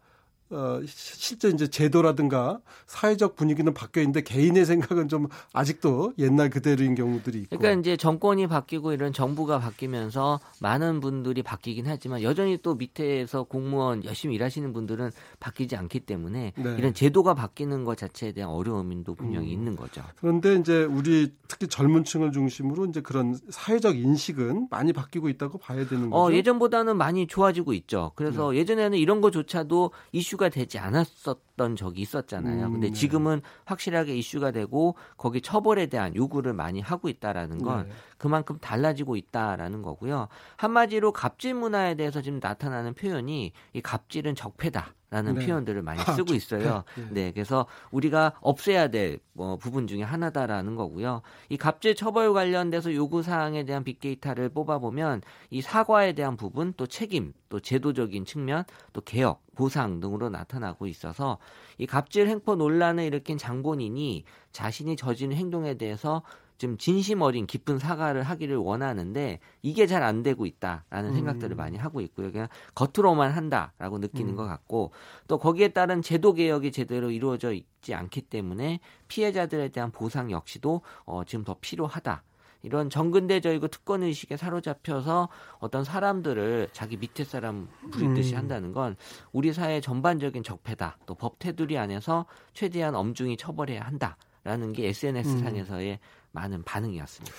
어, 0.51 0.81
실제 0.85 1.49
이제 1.49 1.69
제도라든가 1.69 2.61
사회적 2.87 3.37
분위기는 3.37 3.73
바뀌어 3.73 4.03
있는데 4.03 4.23
개인의 4.23 4.67
생각은 4.67 5.09
좀 5.09 5.29
아직도 5.53 6.15
옛날 6.19 6.51
그대로인 6.51 6.97
경우들이 6.97 7.39
있고. 7.43 7.57
그러니까 7.57 7.81
이제 7.81 7.97
정권이 7.97 8.49
바뀌고 8.49 8.93
이런 8.93 9.13
정부가 9.13 9.61
바뀌면서 9.61 10.41
많은 10.61 11.01
분들이 11.01 11.45
바뀌긴 11.45 11.87
하지만 11.87 12.23
여전히 12.23 12.59
또 12.59 12.75
밑에서 12.75 13.45
공무원 13.45 14.05
열심히 14.05 14.35
일하시는 14.35 14.73
분들은 14.73 15.11
바뀌지 15.39 15.77
않기 15.77 16.01
때문에 16.01 16.53
네. 16.57 16.75
이런 16.77 16.95
제도가 16.95 17.35
바뀌는 17.35 17.85
것 17.85 17.97
자체에 17.97 18.33
대한 18.33 18.51
어려움도 18.51 19.15
분명히 19.15 19.49
음. 19.49 19.53
있는 19.53 19.77
거죠. 19.77 20.03
그런데 20.17 20.57
이제 20.57 20.83
우리 20.83 21.33
특히 21.47 21.69
젊은 21.69 22.03
층을 22.03 22.33
중심으로 22.33 22.87
이제 22.87 23.01
그런 23.01 23.39
사회적 23.51 23.97
인식은 23.97 24.67
많이 24.69 24.93
바뀌고 24.93 25.29
있다고 25.29 25.59
봐야 25.59 25.87
되는 25.87 26.09
어, 26.09 26.11
거죠. 26.11 26.17
어, 26.17 26.33
예전보다는 26.37 26.97
많이 26.97 27.29
좋아지고 27.29 27.73
있죠. 27.75 28.11
그래서 28.17 28.51
네. 28.51 28.59
예전에는 28.59 28.99
이런 28.99 29.21
것조차도 29.21 29.93
이슈 30.11 30.40
이슈가 30.41 30.49
되지 30.49 30.79
않았었던 30.79 31.77
적이 31.77 32.01
있었잖아요. 32.01 32.67
음, 32.67 32.73
근데 32.73 32.89
네. 32.89 32.93
지금은 32.93 33.43
확실하게 33.67 34.17
이슈가 34.17 34.51
되고 34.51 34.97
거기 35.19 35.43
처벌에 35.43 35.87
대한 35.87 36.17
요구를 36.17 36.55
많이 36.55 36.81
하고 36.81 37.11
있다라는 37.11 37.59
건 37.63 37.87
네. 37.87 37.95
그만큼 38.17 38.59
달라지고 38.59 39.17
있다라는 39.17 39.83
거고요. 39.83 40.29
한마디로 40.57 41.13
갑질 41.13 41.55
문화에 41.55 41.95
대해서 41.95 42.23
지금 42.23 42.41
나타나는 42.43 42.95
표현이 42.95 43.53
이 43.75 43.81
갑질은 43.83 44.35
적폐다. 44.35 44.95
라는 45.11 45.35
네. 45.35 45.47
표현들을 45.47 45.83
많이 45.83 46.01
아, 46.01 46.13
쓰고 46.13 46.35
있어요. 46.35 46.85
네. 46.97 47.07
네. 47.11 47.33
그래서 47.33 47.67
우리가 47.91 48.33
없애야 48.41 48.89
될 48.89 49.19
뭐 49.41 49.57
부분 49.57 49.87
중에 49.87 50.03
하나다라는 50.03 50.77
거고요. 50.77 51.23
이 51.49 51.57
갑질 51.57 51.95
처벌 51.95 52.35
관련돼서 52.35 52.95
요구 52.95 53.23
사항에 53.23 53.65
대한 53.65 53.85
빅데이터를 53.85 54.51
뽑아보면 54.51 55.23
이 55.49 55.63
사과에 55.63 56.13
대한 56.13 56.37
부분, 56.37 56.75
또 56.77 56.87
책임, 56.87 57.33
또 57.49 57.59
제도적인 57.59 58.27
측면, 58.27 58.65
또 58.93 59.01
개혁, 59.01 59.43
보상 59.55 59.99
등으로 60.01 60.29
나타나고 60.29 60.87
있어서 60.89 61.39
이 61.79 61.87
갑질 61.87 62.29
행포 62.29 62.55
논란을 62.55 63.05
일으킨 63.05 63.39
장본인이 63.39 64.25
자신이 64.53 64.97
저지른 64.97 65.35
행동에 65.35 65.73
대해서 65.79 66.23
좀 66.61 66.77
진심 66.77 67.23
어린 67.23 67.47
깊은 67.47 67.79
사과를 67.79 68.23
하기를 68.23 68.59
원하는데 68.59 69.41
이게 69.63 69.87
잘 69.87 70.01
안 70.03 70.23
되고 70.23 70.45
있다라는 70.45 71.11
음. 71.11 71.15
생각들을 71.15 71.57
많이 71.57 71.79
하고 71.79 72.03
있고요. 72.03 72.31
그냥 72.31 72.49
겉으로만 72.75 73.33
한다라고 73.33 73.99
느끼는 73.99 74.35
음. 74.35 74.37
것 74.37 74.45
같고 74.45 74.93
또 75.27 75.39
거기에 75.39 75.69
따른 75.69 76.03
제도 76.03 76.35
개혁이 76.35 76.71
제대로 76.71 77.11
이루어져 77.11 77.53
있지 77.55 77.95
않기 77.95 78.23
때문에 78.23 78.81
피해자들에 79.09 79.69
대한 79.69 79.91
보상 79.91 80.31
역시도 80.31 80.83
어, 81.05 81.25
지금 81.25 81.45
더 81.45 81.57
필요하다. 81.61 82.23
이런 82.63 82.91
정근대적이고 82.91 83.69
특권 83.69 84.03
의식에 84.03 84.37
사로잡혀서 84.37 85.31
어떤 85.61 85.83
사람들을 85.83 86.69
자기 86.73 86.99
밑에 86.99 87.25
사람 87.25 87.69
부리듯이 87.91 88.35
음. 88.35 88.39
한다는 88.39 88.73
건 88.73 88.97
우리 89.33 89.55
사회 89.55 89.81
전반적인 89.81 90.43
적폐다. 90.43 90.99
또 91.07 91.15
법 91.15 91.39
테두리 91.39 91.79
안에서 91.79 92.27
최대한 92.53 92.95
엄중히 92.95 93.39
처벌해야 93.39 93.81
한다 93.83 94.19
라는 94.45 94.73
게 94.73 94.89
SNS 94.89 95.29
음. 95.29 95.41
상에서의 95.43 95.93
음. 95.93 95.99
많은 96.33 96.63
반응이었습니다. 96.63 97.37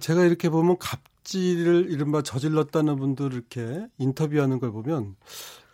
제가 0.00 0.24
이렇게 0.24 0.48
보면 0.50 0.76
갑질을 0.78 1.86
이른바 1.90 2.22
저질렀다는 2.22 2.96
분들 2.96 3.32
이렇게 3.32 3.86
인터뷰하는 3.98 4.58
걸 4.58 4.72
보면 4.72 5.16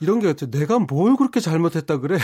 이런 0.00 0.20
게 0.20 0.28
같아요. 0.28 0.50
내가 0.50 0.78
뭘 0.78 1.16
그렇게 1.16 1.40
잘못했다 1.40 1.98
그래? 1.98 2.18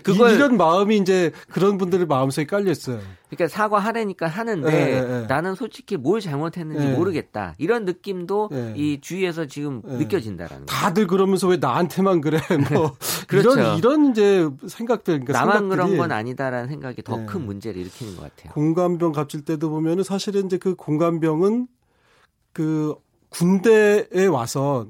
그걸 0.00 0.32
이런 0.34 0.56
마음이 0.56 0.96
이제 0.98 1.32
그런 1.50 1.78
분들의 1.78 2.06
마음속에 2.06 2.46
깔려 2.46 2.70
있어요. 2.70 3.00
그러니까 3.30 3.48
사과하라니까 3.48 4.26
하는데 4.26 4.70
네, 4.70 5.00
네, 5.00 5.06
네. 5.20 5.26
나는 5.26 5.54
솔직히 5.54 5.96
뭘 5.96 6.20
잘못했는지 6.20 6.86
네. 6.86 6.92
모르겠다. 6.94 7.54
이런 7.58 7.84
느낌도 7.84 8.48
네. 8.52 8.74
이 8.76 9.00
주위에서 9.00 9.46
지금 9.46 9.80
네. 9.84 9.96
느껴진다라는 9.98 10.66
다들 10.66 11.06
그러면서 11.06 11.48
왜 11.48 11.56
나한테만 11.56 12.20
그래? 12.20 12.38
뭐 12.72 12.94
그렇죠. 13.26 13.52
이런 13.54 13.78
이런 13.78 14.10
이제 14.10 14.48
생각들 14.66 15.24
그러니까 15.24 15.32
나만. 15.44 15.68
그런 15.70 15.96
건 15.96 16.12
아니다라는 16.12 16.68
생각이 16.68 17.02
더 17.02 17.22
큰 17.26 17.46
문제를 17.46 17.80
일으키는 17.80 18.16
것 18.16 18.22
같아요. 18.22 18.52
공감병 18.52 19.12
갑질 19.12 19.44
때도 19.44 19.70
보면은 19.70 20.02
사실은 20.04 20.46
이제 20.46 20.58
그 20.58 20.74
공감병은 20.74 21.68
그 22.52 22.94
군대에 23.30 24.26
와서 24.26 24.86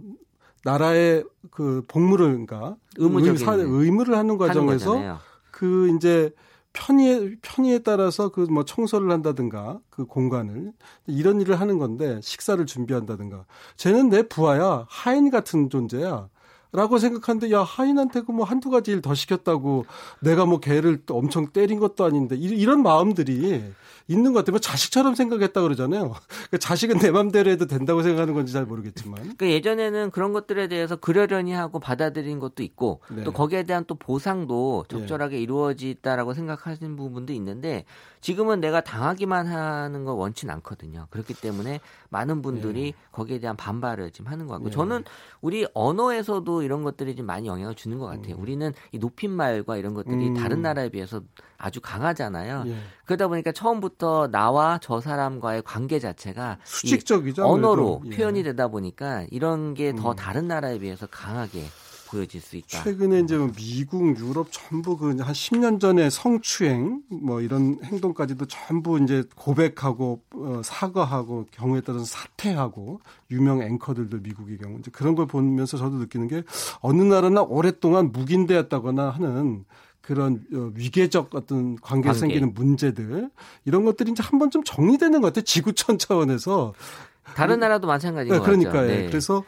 나라의 0.65 1.25
그 1.51 1.85
복무를 1.89 2.27
그러니까 2.29 2.77
의무적인 2.97 3.37
의무를 3.61 4.17
하는 4.17 4.39
과정에서 4.39 4.97
하는 4.97 5.15
그 5.51 5.89
이제 5.97 6.33
편의에 6.73 7.37
편의에 7.43 7.81
따라서 7.81 8.31
그 8.31 8.47
뭐 8.49 8.65
청소를 8.65 9.11
한다든가 9.11 9.79
그 9.91 10.07
공간을 10.07 10.73
이런 11.07 11.41
일을 11.41 11.61
하는 11.61 11.79
건데 11.79 12.19
식사를 12.23 12.65
준비한다든가. 12.65 13.45
쟤는 13.77 14.09
내 14.09 14.23
부하야. 14.23 14.87
하인 14.89 15.31
같은 15.31 15.69
존재야. 15.69 16.29
라고 16.73 16.99
생각하는데 16.99 17.51
야 17.53 17.63
하인한테 17.63 18.23
그 18.23 18.33
뭐 18.33 18.47
한두 18.47 18.71
가지 18.71 18.91
일 18.93 19.03
더 19.03 19.15
시켰다고 19.15 19.85
내가 20.21 20.47
뭐 20.47 20.59
걔를 20.61 21.03
또 21.05 21.19
엄청 21.19 21.49
때린 21.49 21.79
것도 21.81 22.05
아닌데 22.05 22.35
이런 22.37 22.83
마음들이 22.83 23.63
있는 24.09 24.33
것 24.33 24.41
같아요. 24.41 24.53
뭐 24.53 24.59
자식처럼 24.59 25.15
생각했다 25.15 25.61
그러잖아요. 25.61 26.15
그 26.51 26.59
자식은 26.59 26.99
내 26.99 27.11
맘대로 27.11 27.51
해도 27.51 27.67
된다고 27.67 28.03
생각하는 28.03 28.35
건지 28.35 28.53
잘 28.53 28.65
모르겠지만. 28.65 29.35
그 29.37 29.49
예전에는 29.51 30.11
그런 30.11 30.33
것들에 30.33 30.67
대해서 30.69 30.97
그러려니 30.97 31.53
하고 31.53 31.79
받아들인 31.79 32.39
것도 32.39 32.63
있고 32.63 33.01
네. 33.11 33.23
또 33.25 33.33
거기에 33.33 33.63
대한 33.65 33.85
또 33.87 33.95
보상도 33.95 34.85
적절하게 34.89 35.37
네. 35.37 35.43
이루어지다라고 35.43 36.35
생각하시는 36.35 36.97
부분도 36.97 37.33
있는데 37.35 37.85
지금은 38.23 38.61
내가 38.61 38.81
당하기만 38.81 39.49
하는 39.49 40.05
걸 40.05 40.15
원치는 40.15 40.55
않거든요. 40.55 41.09
그렇기 41.11 41.35
때문에 41.35 41.81
많은 42.09 42.41
분들이 42.41 42.93
네. 42.93 42.95
거기에 43.11 43.41
대한 43.41 43.57
반발을 43.57 44.13
지금 44.13 44.31
하는 44.31 44.47
것 44.47 44.55
같고 44.55 44.69
네. 44.69 44.71
저는 44.71 45.05
우리 45.41 45.67
언어에서도 45.75 46.63
이런 46.63 46.85
것들이 46.85 47.17
좀 47.17 47.27
많이 47.27 47.49
영향을 47.49 47.75
주는 47.75 47.99
것 47.99 48.07
같아요. 48.07 48.37
음. 48.37 48.41
우리는 48.41 48.73
이 48.93 48.99
높임말과 48.99 49.77
이런 49.77 49.93
것들이 49.93 50.29
음. 50.29 50.35
다른 50.35 50.63
나라에 50.63 50.89
비해서 50.89 51.21
아주 51.59 51.81
강하잖아요. 51.81 52.65
예. 52.67 52.77
그러다 53.05 53.29
보니까 53.29 53.53
처음부터 53.53 54.29
나와 54.29 54.79
저 54.81 55.01
사람과의 55.01 55.63
관계 55.63 55.99
자체가 55.99 56.59
수직적이죠. 56.65 57.45
언어로 57.45 58.03
예. 58.07 58.11
표현이 58.11 58.43
되다 58.45 58.69
보니까 58.69 59.27
이런 59.31 59.75
게더 59.75 60.11
음. 60.11 60.17
다른 60.17 60.49
나라에 60.49 60.79
비해서 60.79 61.07
강하게 61.07 61.65
보여질 62.13 62.41
수 62.43 62.57
있다. 62.57 62.85
최근에 62.85 63.21
이제 63.21 63.37
뭐 63.39 63.51
미국, 63.57 64.19
유럽 64.19 64.49
전부 64.51 64.97
그 64.99 65.07
한 65.09 65.17
10년 65.33 65.81
전에 65.81 66.11
성추행 66.11 67.03
뭐 67.09 67.41
이런 67.41 67.79
행동까지도 67.83 68.45
전부 68.47 68.99
이제 69.03 69.25
고백하고 69.35 70.21
어, 70.35 70.61
사과하고 70.63 71.47
경우에 71.51 71.81
따라서 71.81 72.05
사퇴하고 72.05 73.01
유명 73.31 73.63
앵커들도 73.63 74.19
미국의 74.19 74.59
경우 74.59 74.79
이제 74.79 74.91
그런 74.93 75.15
걸 75.15 75.27
보면서 75.27 75.77
저도 75.79 75.97
느끼는 75.97 76.29
게 76.29 76.43
어느 76.81 77.03
나라나 77.03 77.43
오랫동안 77.43 78.13
묵인되었다거나 78.13 79.09
하는 79.11 79.65
그런 80.03 80.45
어, 80.53 80.71
위계적 80.75 81.35
어떤 81.35 81.77
관계에 81.77 82.11
관계. 82.11 82.19
생기는 82.19 82.53
문제들 82.55 83.31
이런 83.65 83.85
것들이 83.85 84.11
이제 84.11 84.23
한번 84.23 84.51
좀 84.51 84.63
정리되는 84.65 85.21
것 85.21 85.29
같아요. 85.29 85.45
지구촌 85.45 85.97
차원에서. 85.99 86.75
다른 87.23 87.61
나라도 87.61 87.87
마찬가지인 87.87 88.33
네, 88.33 88.39
것 88.39 88.45
그러니까요. 88.45 88.73
같죠. 88.75 88.87
네. 88.87 89.07
그래서 89.07 89.45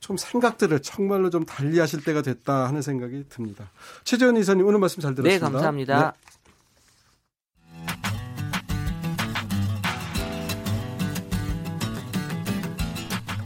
좀 0.00 0.16
생각들을 0.16 0.80
정말로 0.80 1.30
좀 1.30 1.44
달리하실 1.44 2.02
때가 2.04 2.22
됐다 2.22 2.66
하는 2.66 2.82
생각이 2.82 3.26
듭니다. 3.28 3.70
최재현 4.04 4.36
이사님 4.36 4.66
오늘 4.66 4.78
말씀 4.80 5.00
잘 5.00 5.14
들었습니다. 5.14 5.46
네, 5.46 5.52
감사합니다. 5.52 6.14
네. 6.16 6.30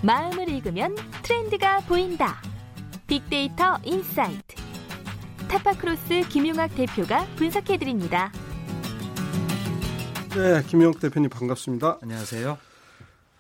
마음을 0.02 0.48
읽으면 0.50 0.94
트렌드가 1.22 1.80
보인다. 1.80 2.36
빅데이터 3.06 3.78
insight. 3.84 4.56
타파크로스 5.48 6.28
김용학 6.28 6.74
대표가 6.74 7.26
분석해드립니다. 7.36 8.30
네, 10.34 10.62
김용학 10.66 11.00
대표님 11.00 11.30
반갑습니다. 11.30 11.98
안녕하세요. 12.02 12.58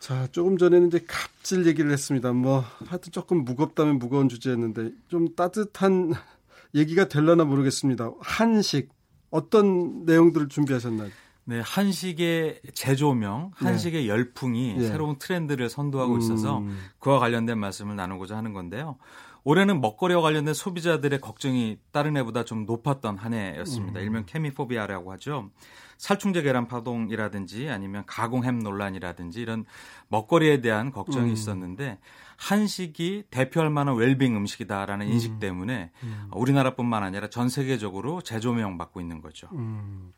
자, 0.04 0.28
조금 0.32 0.58
전에는 0.58 0.88
이제 0.88 1.02
갑질 1.08 1.64
얘기를 1.64 1.90
했습니다. 1.90 2.30
뭐, 2.34 2.62
하여튼 2.84 3.10
조금 3.10 3.42
무겁다면 3.42 3.98
무거운 3.98 4.28
주제였는데, 4.28 4.90
좀 5.08 5.34
따뜻한 5.34 6.12
얘기가 6.76 7.08
될려나 7.08 7.44
모르겠습니다. 7.44 8.10
한식, 8.20 8.90
어떤 9.30 10.04
내용들을 10.04 10.50
준비하셨나요? 10.50 11.08
네, 11.44 11.60
한식의 11.60 12.60
재조명, 12.74 13.52
네. 13.62 13.66
한식의 13.66 14.02
네. 14.02 14.08
열풍이 14.08 14.74
네. 14.74 14.88
새로운 14.88 15.16
트렌드를 15.18 15.70
선도하고 15.70 16.18
있어서 16.18 16.58
음. 16.58 16.78
그와 16.98 17.18
관련된 17.18 17.58
말씀을 17.58 17.96
나누고자 17.96 18.36
하는 18.36 18.52
건데요. 18.52 18.98
올해는 19.44 19.80
먹거리와 19.80 20.22
관련된 20.22 20.54
소비자들의 20.54 21.20
걱정이 21.20 21.78
다른 21.92 22.16
해보다 22.16 22.44
좀 22.44 22.64
높았던 22.64 23.18
한 23.18 23.34
해였습니다. 23.34 24.00
음. 24.00 24.04
일명 24.04 24.24
케미포비아라고 24.26 25.12
하죠. 25.12 25.50
살충제 25.98 26.42
계란 26.42 26.66
파동이라든지 26.66 27.68
아니면 27.68 28.04
가공햄 28.06 28.58
논란이라든지 28.58 29.40
이런 29.40 29.64
먹거리에 30.08 30.60
대한 30.60 30.90
걱정이 30.90 31.28
음. 31.28 31.32
있었는데 31.32 31.98
한식이 32.36 33.24
대표할 33.30 33.70
만한 33.70 33.96
웰빙 33.96 34.36
음식이다라는 34.36 35.06
인식 35.06 35.32
음. 35.32 35.38
때문에 35.38 35.92
음. 36.02 36.28
우리나라뿐만 36.32 37.02
아니라 37.02 37.28
전 37.28 37.48
세계적으로 37.48 38.22
재조명 38.22 38.76
받고 38.78 39.00
있는 39.00 39.20
거죠. 39.20 39.48
음. 39.52 40.12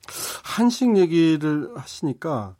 한식 0.45 0.97
얘기를 0.97 1.71
하시니까 1.77 2.57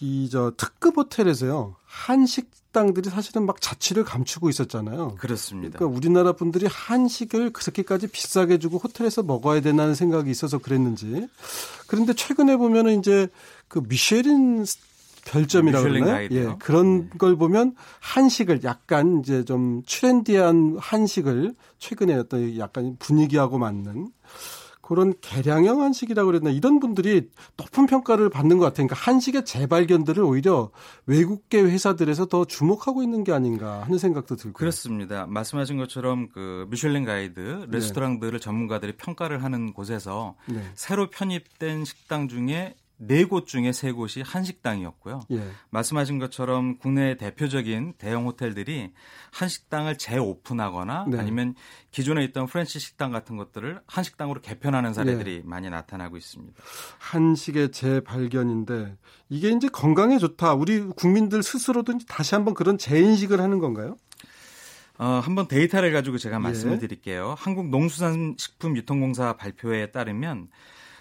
이 0.00 0.28
저 0.30 0.52
특급 0.56 0.96
호텔에서요 0.96 1.76
한식 1.84 2.50
식당들이 2.68 3.10
사실은 3.10 3.46
막 3.46 3.60
자취를 3.60 4.04
감추고 4.04 4.48
있었잖아요. 4.48 5.16
그렇습니다. 5.18 5.78
그러니까 5.78 5.96
우리나라 5.96 6.32
분들이 6.32 6.66
한식을 6.66 7.52
그렇게까지 7.52 8.08
비싸게 8.08 8.58
주고 8.58 8.78
호텔에서 8.78 9.22
먹어야 9.22 9.60
되나는 9.60 9.94
생각이 9.94 10.30
있어서 10.30 10.58
그랬는지. 10.58 11.28
그런데 11.86 12.12
최근에 12.12 12.56
보면은 12.56 12.98
이제 12.98 13.28
그 13.68 13.82
미쉐린 13.86 14.64
별점이라고 15.24 15.88
그러나요? 15.88 16.28
예. 16.30 16.56
그런 16.58 17.10
네. 17.10 17.18
걸 17.18 17.36
보면 17.36 17.74
한식을 18.00 18.60
약간 18.64 19.20
이제 19.20 19.44
좀 19.44 19.82
트렌디한 19.86 20.76
한식을 20.78 21.54
최근에 21.78 22.14
어떤 22.14 22.56
약간 22.58 22.96
분위기하고 22.98 23.58
맞는 23.58 24.10
그런 24.88 25.12
개량형 25.20 25.82
한식이라고 25.82 26.26
그랬나 26.28 26.48
이런 26.48 26.80
분들이 26.80 27.28
높은 27.58 27.84
평가를 27.84 28.30
받는 28.30 28.56
것 28.56 28.64
같아요. 28.64 28.86
그러니까 28.86 28.96
한식의 28.96 29.44
재발견들을 29.44 30.24
오히려 30.24 30.70
외국계 31.04 31.60
회사들에서 31.60 32.24
더 32.24 32.46
주목하고 32.46 33.02
있는 33.02 33.22
게 33.22 33.32
아닌가 33.32 33.82
하는 33.82 33.98
생각도 33.98 34.36
들고 34.36 34.54
그렇습니다. 34.54 35.26
말씀하신 35.26 35.76
것처럼 35.76 36.30
그 36.30 36.66
미슐랭 36.70 37.04
가이드 37.04 37.66
레스토랑들을 37.68 38.32
네. 38.32 38.38
전문가들이 38.38 38.96
평가를 38.96 39.44
하는 39.44 39.74
곳에서 39.74 40.36
네. 40.46 40.62
새로 40.74 41.10
편입된 41.10 41.84
식당 41.84 42.26
중에 42.26 42.74
네 42.98 43.24
곳 43.24 43.46
중에 43.46 43.72
세 43.72 43.92
곳이 43.92 44.22
한식당이었고요. 44.22 45.20
예. 45.30 45.40
말씀하신 45.70 46.18
것처럼 46.18 46.78
국내 46.78 47.16
대표적인 47.16 47.94
대형 47.96 48.26
호텔들이 48.26 48.92
한식당을 49.30 49.98
재오픈하거나 49.98 51.06
네. 51.08 51.18
아니면 51.18 51.54
기존에 51.92 52.24
있던 52.24 52.46
French 52.46 52.78
식당 52.78 53.12
같은 53.12 53.36
것들을 53.36 53.80
한식당으로 53.86 54.40
개편하는 54.40 54.92
사례들이 54.94 55.36
예. 55.36 55.42
많이 55.44 55.70
나타나고 55.70 56.16
있습니다. 56.16 56.60
한식의 56.98 57.70
재발견인데 57.70 58.96
이게 59.28 59.50
이제 59.50 59.68
건강에 59.68 60.18
좋다. 60.18 60.54
우리 60.54 60.80
국민들 60.80 61.42
스스로도 61.42 61.98
다시 62.08 62.34
한번 62.34 62.54
그런 62.54 62.78
재인식을 62.78 63.40
하는 63.40 63.58
건가요? 63.60 63.96
어, 64.98 65.20
한번 65.22 65.46
데이터를 65.46 65.92
가지고 65.92 66.18
제가 66.18 66.40
말씀을 66.40 66.74
예. 66.74 66.78
드릴게요. 66.80 67.36
한국농수산식품유통공사 67.38 69.36
발표에 69.36 69.92
따르면 69.92 70.48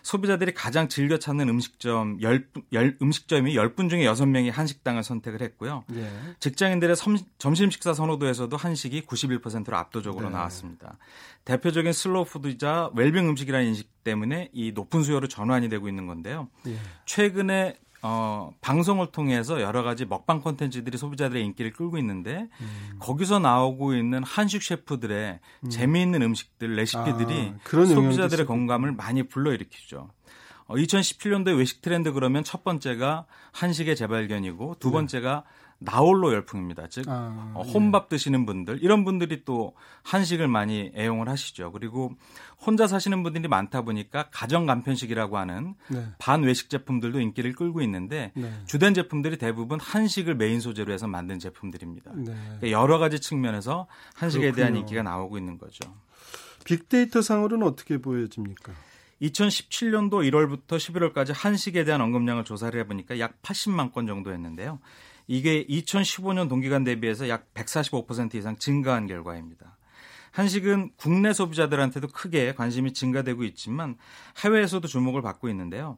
소비자들이 0.08 0.54
가장 0.54 0.88
즐겨 0.88 1.20
찾는 1.20 1.50
음식점 1.50 2.22
열, 2.22 2.48
열 2.72 2.98
음식점이 3.02 3.54
10분 3.56 3.90
중에 3.90 4.06
6명이 4.06 4.50
한식당을 4.50 5.04
선택을 5.04 5.42
했고요. 5.42 5.84
예. 5.96 6.10
직장인들의 6.40 6.96
섬, 6.96 7.18
점심 7.38 7.70
식사 7.70 7.94
선호도에서도 7.94 8.56
한식이 8.56 9.02
91%로 9.02 9.76
압도적으로 9.76 10.30
네. 10.30 10.36
나왔습니다. 10.36 10.98
대표적인 11.44 11.92
슬로우 11.92 12.24
푸드이자 12.24 12.92
웰빙 12.96 13.28
음식이라는 13.28 13.68
인식 13.68 14.02
때문에 14.06 14.50
이 14.54 14.72
높은 14.72 15.04
수요로 15.04 15.28
전환이 15.28 15.68
되고 15.68 15.90
있는 15.90 16.08
건데요. 16.08 16.48
예. 16.68 16.78
최근에 17.06 17.78
어, 18.02 18.54
방송을 18.62 19.08
통해서 19.12 19.62
여러 19.62 19.84
가지 19.84 20.06
먹방 20.06 20.42
콘텐츠들이 20.42 20.98
소비자들의 20.98 21.44
인기를 21.44 21.74
끌고 21.74 21.98
있는데 21.98 22.48
음. 22.62 22.96
거기서 23.00 23.40
나오고 23.40 23.96
있는 23.96 24.24
한식 24.24 24.62
셰프들의 24.62 25.40
음. 25.64 25.70
재미있는 25.70 26.22
음식들 26.22 26.76
레시피들이 26.76 27.54
아, 27.64 27.86
소비자들의 27.86 28.46
관심을 28.46 28.92
많이 28.92 29.24
불러일으키죠. 29.24 30.10
어, 30.68 30.76
2017년도에 30.76 31.58
외식 31.58 31.82
트렌드 31.82 32.12
그러면 32.12 32.44
첫 32.44 32.64
번째가 32.64 33.26
한식의 33.54 33.96
재발견이고 33.96 34.76
두 34.80 34.90
네. 34.90 34.94
번째가 34.94 35.44
네. 35.46 35.67
나홀로 35.80 36.34
열풍입니다. 36.34 36.88
즉 36.90 37.08
아, 37.08 37.52
어, 37.54 37.62
혼밥 37.62 38.10
드시는 38.10 38.46
분들 38.46 38.80
이런 38.82 39.06
분들이 39.06 39.44
또 39.46 39.76
한식을 40.04 40.48
많이 40.48 40.92
애용을 40.96 41.30
하시죠. 41.30 41.72
그리고 41.72 42.16
혼자 42.60 42.88
사시는 42.88 43.22
분들이 43.24 43.48
많다 43.48 43.84
보니까 43.84 44.30
가정 44.32 44.66
간편식이라고 44.66 45.38
하는 45.38 45.76
네. 45.90 46.06
반외식 46.18 46.70
제품들도 46.70 47.20
인기를 47.20 47.54
끌고 47.54 47.82
있는데 47.84 48.32
네. 48.36 48.52
주된 48.66 48.94
제품들이 48.94 49.38
대부분 49.38 49.80
한식을 49.80 50.36
메인 50.36 50.60
소재로 50.60 50.92
해서 50.92 51.08
만든 51.08 51.38
제품들입니다. 51.38 52.12
네. 52.16 52.34
그러니까 52.34 52.72
여러 52.72 52.98
가지 52.98 53.20
측면에서 53.20 53.88
한식에 54.16 54.52
그렇군요. 54.52 54.56
대한 54.56 54.76
인기가 54.78 55.04
나오고 55.04 55.38
있는 55.38 55.58
거죠. 55.58 55.94
빅데이터 56.66 57.22
상으로는 57.22 57.66
어떻게 57.66 58.00
보여집니까? 58.00 58.74
2017년도 59.22 60.30
1월부터 60.30 60.78
11월까지 60.78 61.34
한식에 61.34 61.84
대한 61.84 62.02
언급량을 62.02 62.44
조사를 62.44 62.80
해보니까 62.82 63.20
약 63.20 63.42
80만 63.42 63.94
건 63.94 64.06
정도였는데요. 64.08 64.80
이게 65.28 65.66
2015년 65.68 66.50
동기간 66.50 66.84
대비해서 66.84 67.30
약 67.30 67.54
145% 67.54 68.36
이상 68.36 68.58
증가한 68.58 69.08
결과입니다. 69.08 69.78
한식은 70.32 70.92
국내 70.98 71.34
소비자들한테도 71.34 72.10
크게 72.10 72.54
관심이 72.54 72.94
증가되고 72.94 73.44
있지만 73.44 73.98
해외에서도 74.44 74.88
주목을 74.88 75.22
받고 75.22 75.50
있는데요. 75.50 75.98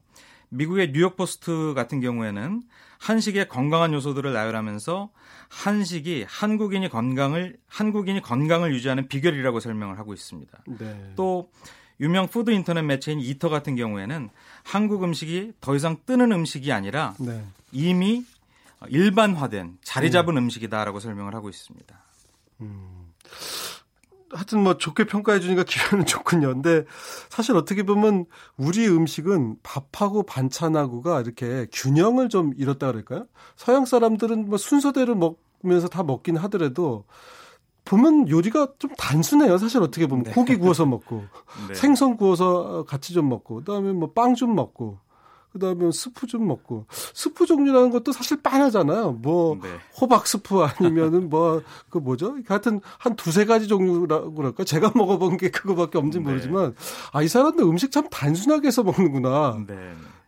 미국의 0.50 0.94
뉴욕 0.94 1.16
포스트 1.16 1.74
같은 1.76 2.00
경우에는 2.02 2.64
한식의 3.00 3.50
건강한 3.50 3.94
요소들을 3.94 4.34
나열하면서 4.34 5.12
한식이 5.50 6.26
한국인이 6.28 6.90
건강을 6.90 7.58
한국인이 7.68 8.22
건강을 8.22 8.74
유지하는 8.74 9.08
비결이라고 9.08 9.60
설명을 9.60 10.00
하고 10.00 10.14
있습니다. 10.14 10.64
네. 10.80 11.14
또 11.16 11.52
유명 12.00 12.28
food 12.28 12.52
인터넷 12.52 12.82
매체인 12.82 13.20
Eater 13.20 13.50
같은 13.50 13.76
경우에는 13.76 14.30
한국 14.64 15.04
음식이 15.04 15.54
더 15.62 15.76
이상 15.76 15.98
뜨는 16.06 16.32
음식이 16.32 16.72
아니라 16.72 17.14
네. 17.20 17.44
이미 17.72 18.26
일반화된 18.88 19.80
자리 19.84 20.12
잡은 20.12 20.38
음. 20.38 20.50
식이다라고 20.50 21.00
설명을 21.00 21.36
하고 21.36 21.50
있습니다. 21.50 22.04
음. 22.62 23.12
하여튼 24.32 24.62
뭐 24.64 24.78
좋게 24.78 25.06
평가해 25.06 25.40
주니까 25.40 25.64
기분은 25.64 26.06
좋군요. 26.08 26.50
근데 26.54 26.86
사실 27.30 27.56
어떻게 27.56 27.84
보면 27.84 28.26
우리 28.58 28.88
음식은 28.88 29.58
밥하고 29.64 30.24
반찬하고가 30.24 31.22
이렇게 31.22 31.66
균형을 31.72 32.30
좀 32.30 32.54
잃었다 32.56 32.88
그럴까요? 32.88 33.26
서양 33.56 33.86
사람들은 33.86 34.48
뭐 34.50 34.58
순서대로 34.58 35.16
먹으면서 35.16 35.88
다 35.88 36.04
먹긴 36.04 36.38
하더라도 36.38 37.06
보면 37.86 38.30
요리가 38.30 38.68
좀 38.78 38.92
단순해요. 39.00 39.58
사실 39.58 39.82
어떻게 39.82 40.06
보면 40.06 40.26
네. 40.26 40.32
고기 40.32 40.58
구워서 40.58 40.86
먹고 40.86 41.26
네. 41.68 41.74
생선 41.74 42.16
구워서 42.18 42.86
같이 42.88 43.14
좀 43.14 43.30
먹고 43.30 43.56
그다음에 43.56 43.94
뭐 43.94 44.14
빵 44.14 44.36
좀 44.36 44.54
먹고 44.54 45.00
그다음에 45.54 45.92
스프 45.92 46.28
좀 46.28 46.48
먹고 46.48 46.86
스프 47.14 47.46
종류라는 47.46 47.90
것도 47.92 48.12
사실 48.12 48.42
빤하잖아요. 48.42 49.14
뭐 49.14 49.58
네. 49.62 49.70
호박 50.00 50.28
스프 50.28 50.62
아니면은 50.62 51.30
뭐 51.30 51.62
그 51.90 51.98
뭐죠? 51.98 52.38
하여튼 52.48 52.82
한 52.98 53.16
두세 53.16 53.46
가지 53.46 53.68
종류라고 53.68 54.34
그럴까? 54.34 54.64
제가 54.64 54.92
먹어본 54.96 55.38
게 55.38 55.50
그거밖에 55.50 55.98
없는지 55.98 56.20
네. 56.20 56.24
모르지만 56.26 56.76
아 57.14 57.24
이 57.24 57.28
사람들 57.28 57.64
음식 57.66 57.92
참 57.92 58.08
단순하게 58.10 58.68
해서 58.68 58.84
먹는구나. 58.84 59.64
네. 59.68 59.76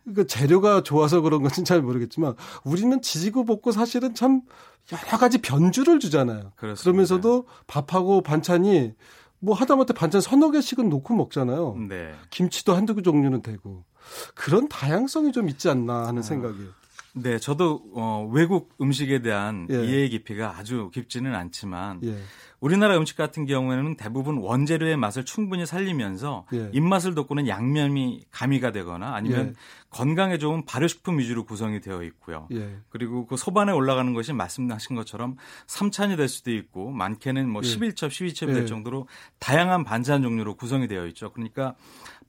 그러니까 0.04 0.24
재료가 0.26 0.82
좋아서 0.82 1.20
그런 1.20 1.42
건지 1.42 1.62
잘 1.64 1.80
모르겠지만 1.82 2.34
우리는 2.64 3.00
지지고 3.00 3.44
볶고 3.44 3.70
사실은 3.70 4.14
참 4.14 4.42
여러 4.90 5.18
가지 5.18 5.38
변주를 5.38 6.00
주잖아요. 6.00 6.52
그렇습니다. 6.56 6.82
그러면서도 6.82 7.46
밥하고 7.68 8.20
반찬이 8.22 8.92
뭐 9.38 9.54
하다못해 9.54 9.92
반찬 9.94 10.20
서너 10.20 10.50
개씩은 10.50 10.88
놓고 10.88 11.14
먹잖아요. 11.14 11.76
네. 11.88 12.12
김치도 12.30 12.74
한두 12.74 13.00
종류는 13.02 13.42
되고 13.42 13.84
그런 14.34 14.68
다양성이 14.68 15.32
좀 15.32 15.48
있지 15.48 15.68
않나 15.68 16.06
하는 16.06 16.20
아. 16.20 16.22
생각이. 16.22 16.68
네, 17.14 17.38
저도 17.38 17.82
어, 17.94 18.28
외국 18.32 18.74
음식에 18.80 19.20
대한 19.20 19.68
예. 19.70 19.84
이해 19.84 20.08
깊이가 20.08 20.56
아주 20.56 20.90
깊지는 20.94 21.34
않지만 21.34 22.00
예. 22.04 22.16
우리나라 22.58 22.96
음식 22.96 23.16
같은 23.16 23.44
경우에는 23.44 23.96
대부분 23.96 24.38
원재료의 24.38 24.96
맛을 24.96 25.24
충분히 25.24 25.66
살리면서 25.66 26.46
예. 26.54 26.70
입맛을 26.72 27.14
돋구는 27.14 27.48
양념이 27.48 28.24
가미가 28.30 28.70
되거나 28.72 29.14
아니면 29.14 29.48
예. 29.48 29.52
건강에 29.90 30.38
좋은 30.38 30.64
발효식품 30.64 31.18
위주로 31.18 31.44
구성이 31.44 31.80
되어 31.80 32.02
있고요. 32.04 32.46
예. 32.52 32.78
그리고 32.88 33.26
그 33.26 33.36
소반에 33.36 33.72
올라가는 33.72 34.14
것이 34.14 34.32
말씀하신 34.32 34.96
것처럼 34.96 35.36
3찬이 35.66 36.16
될 36.16 36.28
수도 36.28 36.52
있고 36.52 36.92
많게는 36.92 37.46
뭐 37.50 37.62
예. 37.64 37.68
11첩, 37.68 38.08
12첩이 38.08 38.50
예. 38.50 38.54
될 38.54 38.66
정도로 38.66 39.06
다양한 39.38 39.84
반찬 39.84 40.22
종류로 40.22 40.54
구성이 40.54 40.86
되어 40.88 41.06
있죠. 41.08 41.32
그러니까 41.32 41.74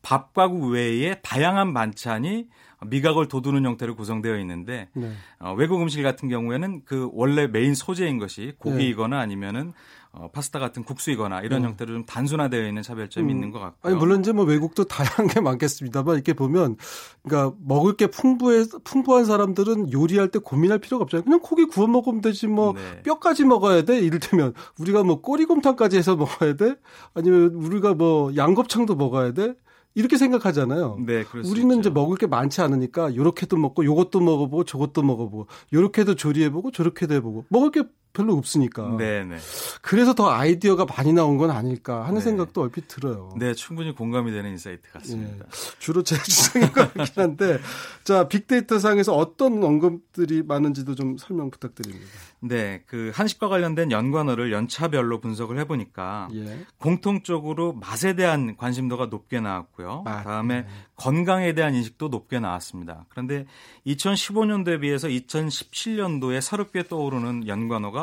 밥과국 0.04 0.72
외에 0.72 1.16
다양한 1.24 1.74
반찬이 1.74 2.48
미각을 2.86 3.28
돋우는 3.30 3.66
형태로 3.66 3.96
구성되어 3.96 4.38
있는데 4.40 4.90
네. 4.94 5.12
어, 5.40 5.54
외국 5.58 5.82
음식 5.82 6.04
같은 6.04 6.30
경우에는 6.30 6.82
그 6.86 7.10
원래 7.14 7.48
메인 7.48 7.74
소재인 7.74 8.20
것이 8.20 8.54
고기이거나 8.60 9.18
예. 9.18 9.22
아니면은 9.22 9.74
어, 10.12 10.30
파스타 10.32 10.60
같은 10.60 10.84
국수이거나 10.84 11.42
이런 11.42 11.62
네. 11.62 11.70
형태로 11.70 11.94
좀 11.94 12.06
단순화되어 12.06 12.68
있는 12.68 12.84
차별점이 12.84 13.26
음. 13.26 13.30
있는 13.32 13.52
것 13.52 13.60
같고요. 13.60 13.92
아니 13.92 13.98
물론 14.00 14.20
이제 14.20 14.32
뭐 14.32 14.46
외국도 14.46 14.84
다양한 14.84 15.28
게 15.28 15.40
많겠습니다만 15.40 16.16
이렇게 16.16 16.34
보면 16.34 16.76
그러니까 17.24 17.56
먹을 17.66 17.98
게 17.98 18.08
풍부해 18.08 18.66
풍부한 18.84 19.26
사람들은 19.26 19.92
요리할 19.92 20.28
때 20.28 20.38
고민할 20.38 20.78
필요가 20.80 21.04
없잖아요. 21.04 21.24
그냥 21.24 21.40
고기 21.40 21.66
구워 21.66 21.88
먹으면 21.88 22.22
되지 22.22 22.46
뭐 22.48 22.74
네. 22.74 23.02
뼈까지 23.02 23.46
먹어야 23.46 23.84
돼. 23.84 24.00
이를테면 24.00 24.54
우리가 24.78 25.04
뭐 25.04 25.22
꼬리곰탕까지 25.22 25.98
해서 25.98 26.16
먹어야 26.16 26.58
돼. 26.58 26.76
아니면 27.16 27.54
우리가 27.56 27.96
뭐 27.96 28.36
양곱창도 28.36 28.96
먹어야 28.96 29.32
돼. 29.32 29.56
이렇게 29.96 30.18
생각하잖아요. 30.18 30.98
네, 31.06 31.24
그렇습니다. 31.24 31.50
우리는 31.50 31.80
이제 31.80 31.90
먹을 31.90 32.18
게 32.18 32.28
많지 32.28 32.62
않으니까 32.62 33.16
요렇게도 33.16 33.58
먹고 33.58 33.86
요것도 33.86 34.20
먹어보고 34.22 34.64
저것도 34.66 35.04
먹어보고 35.04 35.48
요렇게도 35.72 36.16
조리해보고 36.16 36.72
저렇게도 36.72 37.14
해보고 37.16 37.46
먹을 37.50 37.72
게 37.72 37.84
별로 38.14 38.34
없으니까. 38.38 38.96
네, 38.98 39.24
네. 39.24 39.38
그래서 39.82 40.14
더 40.14 40.30
아이디어가 40.30 40.86
많이 40.86 41.12
나온 41.14 41.38
건 41.38 41.50
아닐까 41.50 42.04
하는 42.04 42.16
네. 42.16 42.22
생각도 42.22 42.62
얼핏 42.62 42.88
들어요. 42.88 43.32
네, 43.38 43.54
충분히 43.54 43.94
공감이 43.94 44.32
되는 44.32 44.52
insight 44.52 44.92
같습니다. 44.92 45.46
주로 45.80 46.04
제 46.04 46.16
주장인 46.24 46.72
것 46.72 46.94
같긴 46.94 47.24
한데, 47.24 47.60
자, 48.04 48.28
빅데이터 48.28 48.78
상에서 48.78 49.16
어떤 49.16 49.64
언급들이 49.64 50.44
많은지도 50.44 50.94
좀 50.94 51.18
설명 51.18 51.50
부탁드립니다. 51.50 52.06
네, 52.40 52.84
그 52.88 53.12
한식과 53.16 53.48
관련된 53.48 53.92
연관어를 53.92 54.52
연차별로 54.52 55.22
분석을 55.22 55.58
해보니까 55.60 56.28
예. 56.34 56.66
공통적으로 56.78 57.72
맛에 57.72 58.16
대한 58.16 58.58
관심도가 58.58 59.06
높게 59.06 59.40
나왔고요. 59.40 60.02
맛, 60.04 60.24
다음에 60.24 60.64
네. 60.64 60.68
건강에 60.98 61.54
대한 61.54 61.74
인식도 61.74 62.10
높게 62.10 62.42
나왔습니다. 62.42 63.06
그런데 63.08 63.46
2015년도에 63.88 64.82
비해서 64.82 65.08
2017년도에 65.08 66.42
새롭게 66.42 66.84
떠오르는 66.84 67.48
연관어가 67.48 68.03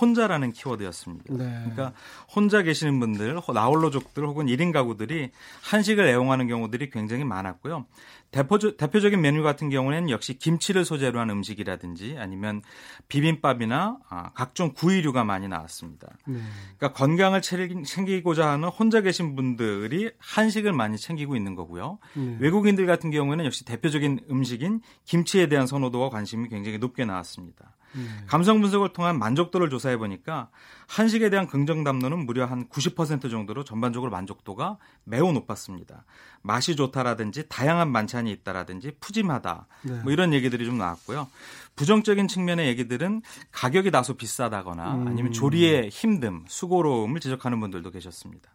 혼자라는 0.00 0.52
키워드였습니다. 0.52 1.34
네. 1.34 1.44
그러니까 1.44 1.92
혼자 2.34 2.62
계시는 2.62 3.00
분들, 3.00 3.40
나홀로족들 3.52 4.24
혹은 4.26 4.46
1인 4.46 4.72
가구들이 4.72 5.30
한식을 5.62 6.06
애용하는 6.06 6.46
경우들이 6.48 6.90
굉장히 6.90 7.24
많았고요. 7.24 7.86
대표적, 8.30 8.76
대표적인 8.76 9.20
메뉴 9.20 9.42
같은 9.42 9.70
경우에는 9.70 10.08
역시 10.10 10.38
김치를 10.38 10.84
소재로 10.84 11.18
한 11.18 11.30
음식이라든지 11.30 12.16
아니면 12.18 12.62
비빔밥이나 13.08 13.98
아, 14.08 14.30
각종 14.34 14.72
구이류가 14.72 15.24
많이 15.24 15.48
나왔습니다. 15.48 16.08
네. 16.26 16.38
그러니까 16.78 16.92
건강을 16.92 17.42
챙기- 17.42 17.82
챙기고자 17.84 18.48
하는 18.50 18.68
혼자 18.68 19.00
계신 19.00 19.34
분들이 19.34 20.10
한식을 20.18 20.72
많이 20.72 20.96
챙기고 20.96 21.34
있는 21.36 21.56
거고요. 21.56 21.98
네. 22.14 22.36
외국인들 22.38 22.86
같은 22.86 23.10
경우에는 23.10 23.44
역시 23.44 23.64
대표적인 23.64 24.20
음식인 24.30 24.80
김치에 25.04 25.48
대한 25.48 25.66
선호도와 25.66 26.10
관심이 26.10 26.48
굉장히 26.48 26.78
높게 26.78 27.04
나왔습니다. 27.04 27.74
네. 27.94 28.02
감성 28.26 28.60
분석을 28.60 28.92
통한 28.92 29.18
만족도를 29.18 29.70
조사해 29.70 29.96
보니까 29.96 30.48
한식에 30.86 31.30
대한 31.30 31.46
긍정 31.46 31.84
담론은 31.84 32.26
무려 32.26 32.46
한 32.46 32.68
90% 32.68 33.30
정도로 33.30 33.64
전반적으로 33.64 34.10
만족도가 34.10 34.78
매우 35.04 35.32
높았습니다. 35.32 36.04
맛이 36.42 36.76
좋다라든지 36.76 37.48
다양한 37.48 37.92
반찬이 37.92 38.30
있다라든지 38.32 38.96
푸짐하다 39.00 39.66
네. 39.82 40.00
뭐 40.02 40.12
이런 40.12 40.32
얘기들이 40.32 40.64
좀 40.64 40.78
나왔고요. 40.78 41.28
부정적인 41.76 42.28
측면의 42.28 42.68
얘기들은 42.68 43.22
가격이 43.52 43.90
다소 43.90 44.14
비싸다거나 44.14 44.94
음. 44.94 45.08
아니면 45.08 45.32
조리의 45.32 45.90
힘듦, 45.90 46.44
수고로움을 46.48 47.20
지적하는 47.20 47.60
분들도 47.60 47.90
계셨습니다. 47.90 48.50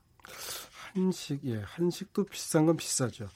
한식, 0.93 1.41
예, 1.45 1.61
한식도 1.65 2.25
비싼 2.25 2.65
건 2.65 2.77
비싸죠. 2.77 3.27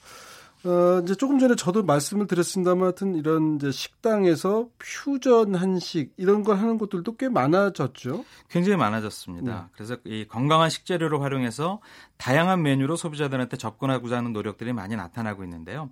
어, 0.64 1.00
이제 1.02 1.14
조금 1.14 1.38
전에 1.38 1.54
저도 1.54 1.82
말씀을 1.84 2.26
드렸습니다만 2.26 2.84
하여튼 2.84 3.14
이런 3.14 3.56
이제 3.56 3.70
식당에서 3.70 4.68
퓨전 4.78 5.54
한식 5.54 6.12
이런 6.18 6.42
걸 6.42 6.58
하는 6.58 6.76
곳들도 6.76 7.16
꽤 7.16 7.28
많아졌죠. 7.30 8.24
굉장히 8.50 8.76
많아졌습니다. 8.76 9.54
네. 9.54 9.66
그래서 9.72 9.96
이 10.04 10.26
건강한 10.28 10.68
식재료를 10.68 11.22
활용해서 11.22 11.80
다양한 12.18 12.62
메뉴로 12.62 12.96
소비자들한테 12.96 13.56
접근하고자 13.56 14.18
하는 14.18 14.34
노력들이 14.34 14.74
많이 14.74 14.96
나타나고 14.96 15.44
있는데요. 15.44 15.90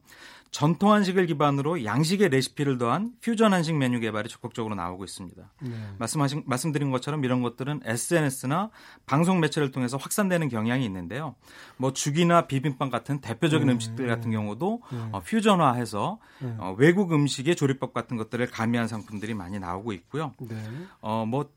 전통 0.51 0.93
한식을 0.93 1.27
기반으로 1.27 1.85
양식의 1.85 2.31
레시피를 2.31 2.79
더한 2.79 3.13
퓨전 3.21 3.53
한식 3.53 3.77
메뉴 3.77 4.01
개발이 4.01 4.29
적극적으로 4.29 4.75
나오고 4.75 5.05
있습니다. 5.05 5.43
네. 5.61 5.71
말씀하신 5.99 6.45
말씀드린 6.47 6.91
것처럼 6.91 7.25
이런 7.25 7.43
것들은 7.43 7.83
SNS나 7.85 8.71
방송 9.07 9.41
매체를 9.41 9.71
통해서 9.71 9.97
확산되는 9.97 10.49
경향이 10.49 10.85
있는데요. 10.87 11.35
뭐 11.77 11.93
죽이나 11.93 12.47
비빔밥 12.47 12.91
같은 12.91 13.21
대표적인 13.21 13.69
음, 13.69 13.75
음식들 13.75 14.07
같은 14.07 14.31
경우도 14.31 14.83
네. 14.91 15.09
어, 15.13 15.21
퓨전화해서 15.21 16.19
네. 16.41 16.55
어, 16.59 16.75
외국 16.79 17.13
음식의 17.13 17.57
조리법 17.57 17.93
같은 17.93 18.17
것들을 18.17 18.47
가미한 18.51 18.89
상품들이 18.89 19.35
많이 19.35 19.59
나오고 19.59 19.93
있고요. 19.93 20.33
네. 20.41 20.57
어, 21.01 21.27
뭐, 21.27 21.51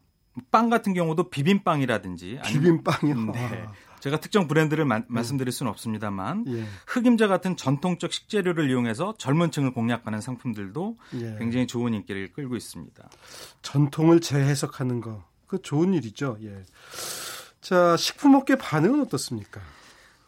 빵 0.49 0.69
같은 0.69 0.93
경우도 0.93 1.29
비빔빵이라든지. 1.29 2.39
비빔빵이요. 2.45 3.31
네. 3.33 3.65
제가 4.01 4.19
특정 4.19 4.47
브랜드를 4.47 4.83
마- 4.83 5.03
말씀드릴 5.07 5.51
수는 5.53 5.71
없습니다만, 5.71 6.45
예. 6.47 6.65
흑임자 6.87 7.27
같은 7.27 7.55
전통적 7.55 8.11
식재료를 8.11 8.69
이용해서 8.69 9.13
젊은 9.17 9.51
층을 9.51 9.73
공략하는 9.73 10.19
상품들도 10.21 10.97
예. 11.21 11.35
굉장히 11.39 11.67
좋은 11.67 11.93
인기를 11.93 12.33
끌고 12.33 12.55
있습니다. 12.55 13.09
전통을 13.61 14.19
재해석하는 14.19 15.01
거. 15.01 15.23
그 15.47 15.61
좋은 15.61 15.93
일이죠. 15.93 16.37
예. 16.43 16.63
자, 17.61 17.95
식품업계 17.95 18.55
반응은 18.55 19.01
어떻습니까? 19.01 19.61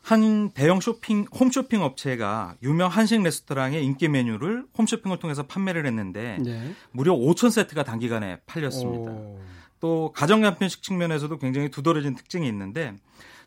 한 0.04 0.52
대형 0.52 0.82
쇼핑, 0.82 1.26
홈쇼핑 1.34 1.82
업체가 1.82 2.56
유명 2.62 2.90
한식 2.90 3.24
레스토랑의 3.24 3.84
인기 3.86 4.10
메뉴를 4.10 4.66
홈쇼핑을 4.78 5.18
통해서 5.18 5.44
판매를 5.48 5.86
했는데, 5.86 6.38
네. 6.44 6.76
무려 6.92 7.14
5천 7.14 7.50
세트가 7.52 7.84
단기간에 7.84 8.42
팔렸습니다. 8.46 9.12
오. 9.12 9.42
또 9.80 10.12
가정간편식 10.14 10.84
측면에서도 10.84 11.38
굉장히 11.40 11.70
두드러진 11.72 12.16
특징이 12.16 12.48
있는데 12.48 12.96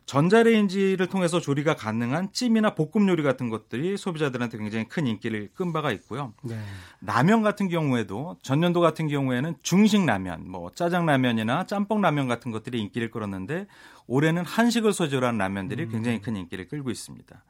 전자레인지를 0.07 1.07
통해서 1.07 1.41
조리가 1.41 1.75
가능한 1.75 2.31
찜이나 2.31 2.75
볶음 2.75 3.09
요리 3.09 3.23
같은 3.23 3.49
것들이 3.49 3.97
소비자들한테 3.97 4.57
굉장히 4.57 4.87
큰 4.87 5.05
인기를 5.05 5.49
끈 5.53 5.73
바가 5.73 5.91
있고요. 5.91 6.33
네. 6.43 6.57
라면 7.01 7.43
같은 7.43 7.67
경우에도 7.67 8.37
전년도 8.41 8.79
같은 8.79 9.09
경우에는 9.09 9.55
중식 9.61 10.05
라면, 10.05 10.49
뭐 10.49 10.71
짜장 10.71 11.05
라면이나 11.05 11.65
짬뽕 11.65 12.01
라면 12.01 12.29
같은 12.29 12.51
것들이 12.51 12.79
인기를 12.79 13.11
끌었는데 13.11 13.67
올해는 14.07 14.45
한식을 14.45 14.93
소재로 14.93 15.27
한 15.27 15.37
라면들이 15.37 15.89
굉장히 15.89 16.21
큰 16.21 16.37
인기를 16.37 16.69
끌고 16.69 16.89
있습니다. 16.89 17.43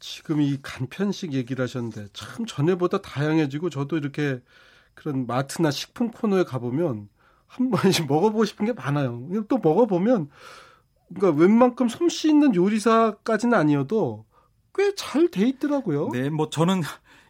지금 0.00 0.40
이 0.40 0.58
간편식 0.62 1.34
얘기를 1.34 1.62
하셨는데 1.62 2.06
참 2.14 2.46
전에보다 2.46 3.02
다양해지고 3.02 3.68
저도 3.68 3.98
이렇게 3.98 4.40
그런 4.94 5.26
마트나 5.26 5.70
식품 5.70 6.12
코너에 6.12 6.44
가보면 6.44 7.10
한 7.46 7.70
번씩 7.70 8.06
먹어보고 8.06 8.46
싶은 8.46 8.64
게 8.64 8.72
많아요. 8.72 9.28
또 9.48 9.58
먹어보면 9.58 10.30
그러니까 11.14 11.40
웬만큼 11.42 11.88
솜씨 11.88 12.28
있는 12.28 12.54
요리사까지는 12.54 13.56
아니어도 13.56 14.24
꽤 14.74 14.92
잘 14.96 15.28
돼 15.30 15.48
있더라고요. 15.48 16.10
네, 16.12 16.30
뭐 16.30 16.50
저는 16.50 16.82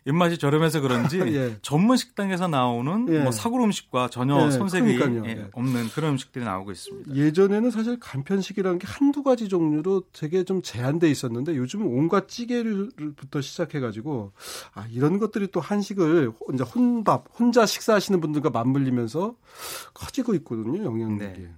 입맛이 0.05 0.39
저렴해서 0.39 0.81
그런지 0.81 1.19
예. 1.37 1.57
전문 1.61 1.97
식당에서 1.97 2.49
나오는 2.49 3.07
예. 3.13 3.21
뭐 3.23 3.31
사골 3.33 3.61
음식과 3.63 4.09
전혀 4.09 4.47
예, 4.47 4.51
손색이. 4.51 4.99
예, 5.01 5.23
예. 5.27 5.49
없는 5.53 5.89
그런 5.89 6.13
음식들이 6.13 6.45
나오고 6.45 6.73
있습니다. 6.73 7.15
예전에는 7.15 7.71
사실 7.71 7.99
간편식이라는 8.01 8.79
게 8.79 8.87
한두 8.87 9.23
가지 9.23 9.49
종류로 9.49 10.05
되게 10.13 10.45
좀 10.45 10.63
제한돼 10.63 11.11
있었는데 11.11 11.57
요즘은 11.57 11.87
온갖 11.87 12.29
찌개류부터 12.29 13.41
시작해 13.43 13.81
가지고 13.81 14.33
아 14.75 14.87
이런 14.91 15.19
것들이 15.19 15.49
또 15.49 15.61
한식을 15.61 16.31
호- 16.31 16.53
이제 16.55 16.65
혼밥 16.65 17.27
혼자 17.39 17.67
식사하시는 17.67 18.19
분들과 18.21 18.51
맞물리면서 18.51 19.35
커지고 19.95 20.35
있거든요 20.37 20.85
영향력이. 20.85 21.41
네. 21.43 21.51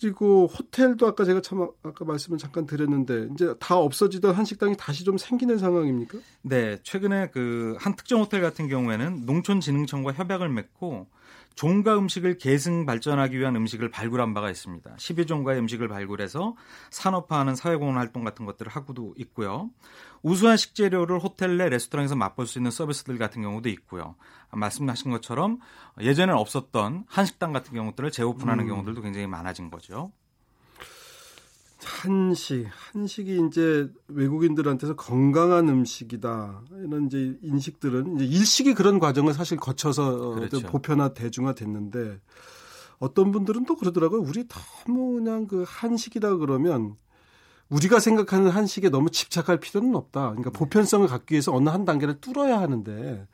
그리고 0.00 0.46
호텔도 0.46 1.06
아까 1.06 1.24
제가 1.24 1.40
참 1.40 1.68
아까 1.82 2.04
말씀을 2.04 2.38
잠깐 2.38 2.66
드렸는데 2.66 3.28
이제 3.32 3.54
다 3.58 3.76
없어지던 3.76 4.34
한식당이 4.34 4.76
다시 4.78 5.04
좀 5.04 5.18
생기는 5.18 5.58
상황입니까? 5.58 6.18
네, 6.42 6.78
최근에 6.82 7.30
그 7.30 7.76
한 7.78 7.94
특정 7.96 8.20
호텔 8.20 8.40
같은 8.40 8.68
경우에는 8.68 9.24
농촌진흥청과 9.26 10.12
협약을 10.12 10.48
맺고 10.48 11.06
종가 11.58 11.98
음식을 11.98 12.38
계승 12.38 12.86
발전하기 12.86 13.36
위한 13.36 13.56
음식을 13.56 13.90
발굴한 13.90 14.32
바가 14.32 14.48
있습니다. 14.48 14.94
12종가의 14.94 15.58
음식을 15.58 15.88
발굴해서 15.88 16.54
산업화하는 16.90 17.56
사회공헌 17.56 17.96
활동 17.96 18.22
같은 18.22 18.46
것들을 18.46 18.70
하고도 18.70 19.14
있고요. 19.16 19.68
우수한 20.22 20.56
식재료를 20.56 21.18
호텔 21.18 21.56
내 21.56 21.68
레스토랑에서 21.68 22.14
맛볼 22.14 22.46
수 22.46 22.60
있는 22.60 22.70
서비스들 22.70 23.18
같은 23.18 23.42
경우도 23.42 23.68
있고요. 23.70 24.14
말씀하신 24.52 25.10
것처럼 25.10 25.58
예전에는 26.00 26.38
없었던 26.38 27.06
한식당 27.08 27.52
같은 27.52 27.74
경우들을 27.74 28.12
재오픈하는 28.12 28.66
음. 28.66 28.68
경우들도 28.68 29.02
굉장히 29.02 29.26
많아진 29.26 29.68
거죠. 29.68 30.12
한식, 31.84 32.66
한식이 32.70 33.46
이제 33.46 33.88
외국인들한테서 34.08 34.96
건강한 34.96 35.68
음식이다. 35.68 36.62
이런 36.84 37.06
이제 37.06 37.38
인식들은 37.42 38.16
이제 38.16 38.24
일식이 38.24 38.74
그런 38.74 38.98
과정을 38.98 39.32
사실 39.32 39.56
거쳐서 39.58 40.34
그렇죠. 40.34 40.60
보편화 40.62 41.14
대중화 41.14 41.54
됐는데 41.54 42.20
어떤 42.98 43.30
분들은 43.30 43.64
또 43.64 43.76
그러더라고요. 43.76 44.22
우리 44.22 44.44
너무 44.48 45.14
그냥 45.14 45.46
그 45.46 45.64
한식이다 45.66 46.36
그러면 46.38 46.96
우리가 47.70 48.00
생각하는 48.00 48.50
한식에 48.50 48.88
너무 48.88 49.10
집착할 49.10 49.60
필요는 49.60 49.94
없다. 49.94 50.30
그러니까 50.30 50.50
네. 50.50 50.58
보편성을 50.58 51.06
갖기 51.06 51.34
위해서 51.34 51.54
어느 51.54 51.68
한 51.68 51.84
단계를 51.84 52.20
뚫어야 52.20 52.60
하는데 52.60 53.26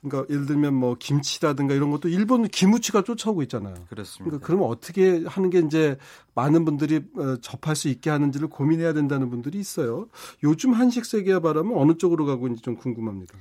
그러니까 0.00 0.32
예를 0.32 0.46
들면 0.46 0.74
뭐 0.74 0.96
김치라든가 0.98 1.74
이런 1.74 1.90
것도 1.90 2.08
일본 2.08 2.46
기무치가 2.48 3.02
쫓아오고 3.02 3.42
있잖아요. 3.42 3.74
그렇습니다. 3.88 4.24
그러니까 4.24 4.46
그러면 4.46 4.68
어떻게 4.68 5.24
하는 5.26 5.50
게 5.50 5.60
이제 5.60 5.96
많은 6.34 6.64
분들이 6.64 7.02
어, 7.16 7.36
접할 7.40 7.76
수 7.76 7.88
있게 7.88 8.10
하는지를 8.10 8.48
고민해야 8.48 8.92
된다는 8.92 9.30
분들이 9.30 9.58
있어요. 9.58 10.08
요즘 10.42 10.72
한식 10.72 11.04
세계화 11.04 11.40
바람은 11.40 11.76
어느 11.76 11.96
쪽으로 11.96 12.26
가고 12.26 12.46
있는지 12.46 12.62
좀 12.62 12.76
궁금합니다. 12.76 13.34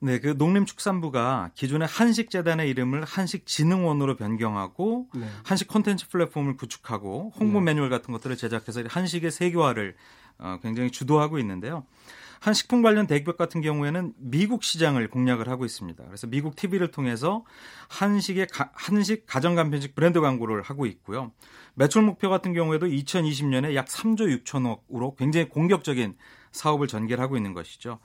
네, 0.00 0.20
그 0.20 0.28
농림축산부가 0.38 1.50
기존의 1.54 1.88
한식재단의 1.88 2.70
이름을 2.70 3.04
한식진흥원으로 3.04 4.16
변경하고 4.16 5.08
네. 5.14 5.26
한식 5.44 5.66
콘텐츠 5.66 6.08
플랫폼을 6.08 6.56
구축하고 6.56 7.32
홍보 7.38 7.58
네. 7.58 7.66
매뉴얼 7.66 7.90
같은 7.90 8.12
것들을 8.12 8.36
제작해서 8.36 8.82
한식의 8.88 9.30
세계화를 9.32 9.96
어, 10.38 10.58
굉장히 10.62 10.92
주도하고 10.92 11.38
있는데요. 11.40 11.84
한 12.40 12.54
식품 12.54 12.82
관련 12.82 13.08
대기업 13.08 13.36
같은 13.36 13.60
경우에는 13.60 14.14
미국 14.16 14.62
시장을 14.62 15.08
공략을 15.08 15.48
하고 15.48 15.64
있습니다. 15.64 16.04
그래서 16.04 16.28
미국 16.28 16.54
TV를 16.54 16.92
통해서 16.92 17.44
한식의 17.88 18.46
가, 18.46 18.70
한식 18.74 19.26
가정 19.26 19.56
간편식 19.56 19.96
브랜드 19.96 20.20
광고를 20.20 20.62
하고 20.62 20.86
있고요. 20.86 21.32
매출 21.74 22.02
목표 22.02 22.30
같은 22.30 22.52
경우에도 22.52 22.86
2020년에 22.86 23.74
약 23.74 23.86
3조 23.86 24.44
6천억으로 24.44 25.16
굉장히 25.16 25.48
공격적인 25.48 26.14
사업을 26.52 26.86
전개를 26.86 27.22
하고 27.22 27.36
있는 27.36 27.54
것이죠. 27.54 27.98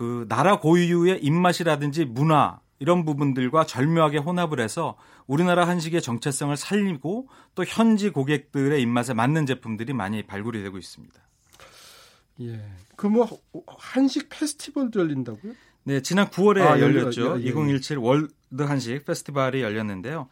그 0.00 0.24
나라 0.30 0.58
고유의 0.58 1.22
입맛이라든지 1.22 2.06
문화 2.06 2.58
이런 2.78 3.04
부분들과 3.04 3.66
절묘하게 3.66 4.16
혼합을 4.16 4.58
해서 4.58 4.96
우리나라 5.26 5.68
한식의 5.68 6.00
정체성을 6.00 6.56
살리고 6.56 7.28
또 7.54 7.64
현지 7.66 8.08
고객들의 8.08 8.80
입맛에 8.80 9.12
맞는 9.12 9.44
제품들이 9.44 9.92
많이 9.92 10.22
발굴이 10.22 10.62
되고 10.62 10.78
있습니다. 10.78 11.20
예. 12.40 12.62
그 12.96 13.08
뭐 13.08 13.28
한식 13.66 14.30
페스티벌도 14.30 15.00
열린다고요? 15.00 15.52
네, 15.84 16.00
지난 16.00 16.28
9월에 16.28 16.62
아, 16.62 16.80
열렸죠. 16.80 17.38
예, 17.38 17.44
예, 17.44 17.48
2017 17.48 17.98
월드 17.98 18.62
한식 18.62 19.04
페스티벌이 19.04 19.60
열렸는데요. 19.60 20.28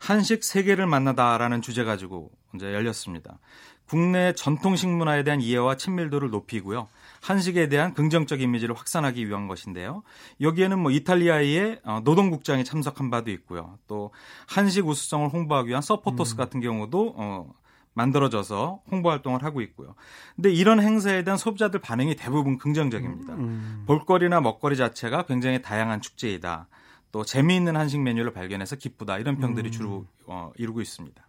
한식 0.00 0.42
세계를 0.42 0.88
만나다라는 0.88 1.62
주제 1.62 1.84
가지고 1.84 2.32
이제 2.56 2.74
열렸습니다. 2.74 3.38
국내 3.86 4.32
전통식 4.32 4.88
문화에 4.88 5.22
대한 5.22 5.40
이해와 5.40 5.76
친밀도를 5.76 6.30
높이고요. 6.30 6.88
한식에 7.22 7.68
대한 7.68 7.94
긍정적 7.94 8.40
이미지를 8.40 8.74
확산하기 8.74 9.28
위한 9.28 9.46
것인데요. 9.46 10.02
여기에는 10.40 10.78
뭐 10.78 10.90
이탈리아의 10.90 11.80
어, 11.84 12.00
노동국장이 12.04 12.64
참석한 12.64 13.10
바도 13.10 13.30
있고요. 13.30 13.78
또 13.86 14.12
한식 14.48 14.86
우수성을 14.86 15.28
홍보하기 15.28 15.68
위한 15.70 15.82
서포터스 15.82 16.34
음. 16.34 16.36
같은 16.36 16.60
경우도 16.60 17.14
어, 17.16 17.54
만들어져서 17.94 18.82
홍보 18.90 19.10
활동을 19.10 19.44
하고 19.44 19.60
있고요. 19.60 19.94
근데 20.34 20.50
이런 20.52 20.80
행사에 20.80 21.22
대한 21.22 21.38
소비자들 21.38 21.80
반응이 21.80 22.16
대부분 22.16 22.58
긍정적입니다. 22.58 23.34
음. 23.34 23.84
볼거리나 23.86 24.40
먹거리 24.40 24.76
자체가 24.76 25.22
굉장히 25.26 25.62
다양한 25.62 26.00
축제이다. 26.00 26.68
또 27.12 27.24
재미있는 27.24 27.76
한식 27.76 28.00
메뉴를 28.00 28.32
발견해서 28.32 28.76
기쁘다. 28.76 29.18
이런 29.18 29.38
평들이 29.38 29.68
음. 29.68 29.70
주로 29.70 30.06
어, 30.26 30.50
이루고 30.56 30.80
있습니다. 30.80 31.22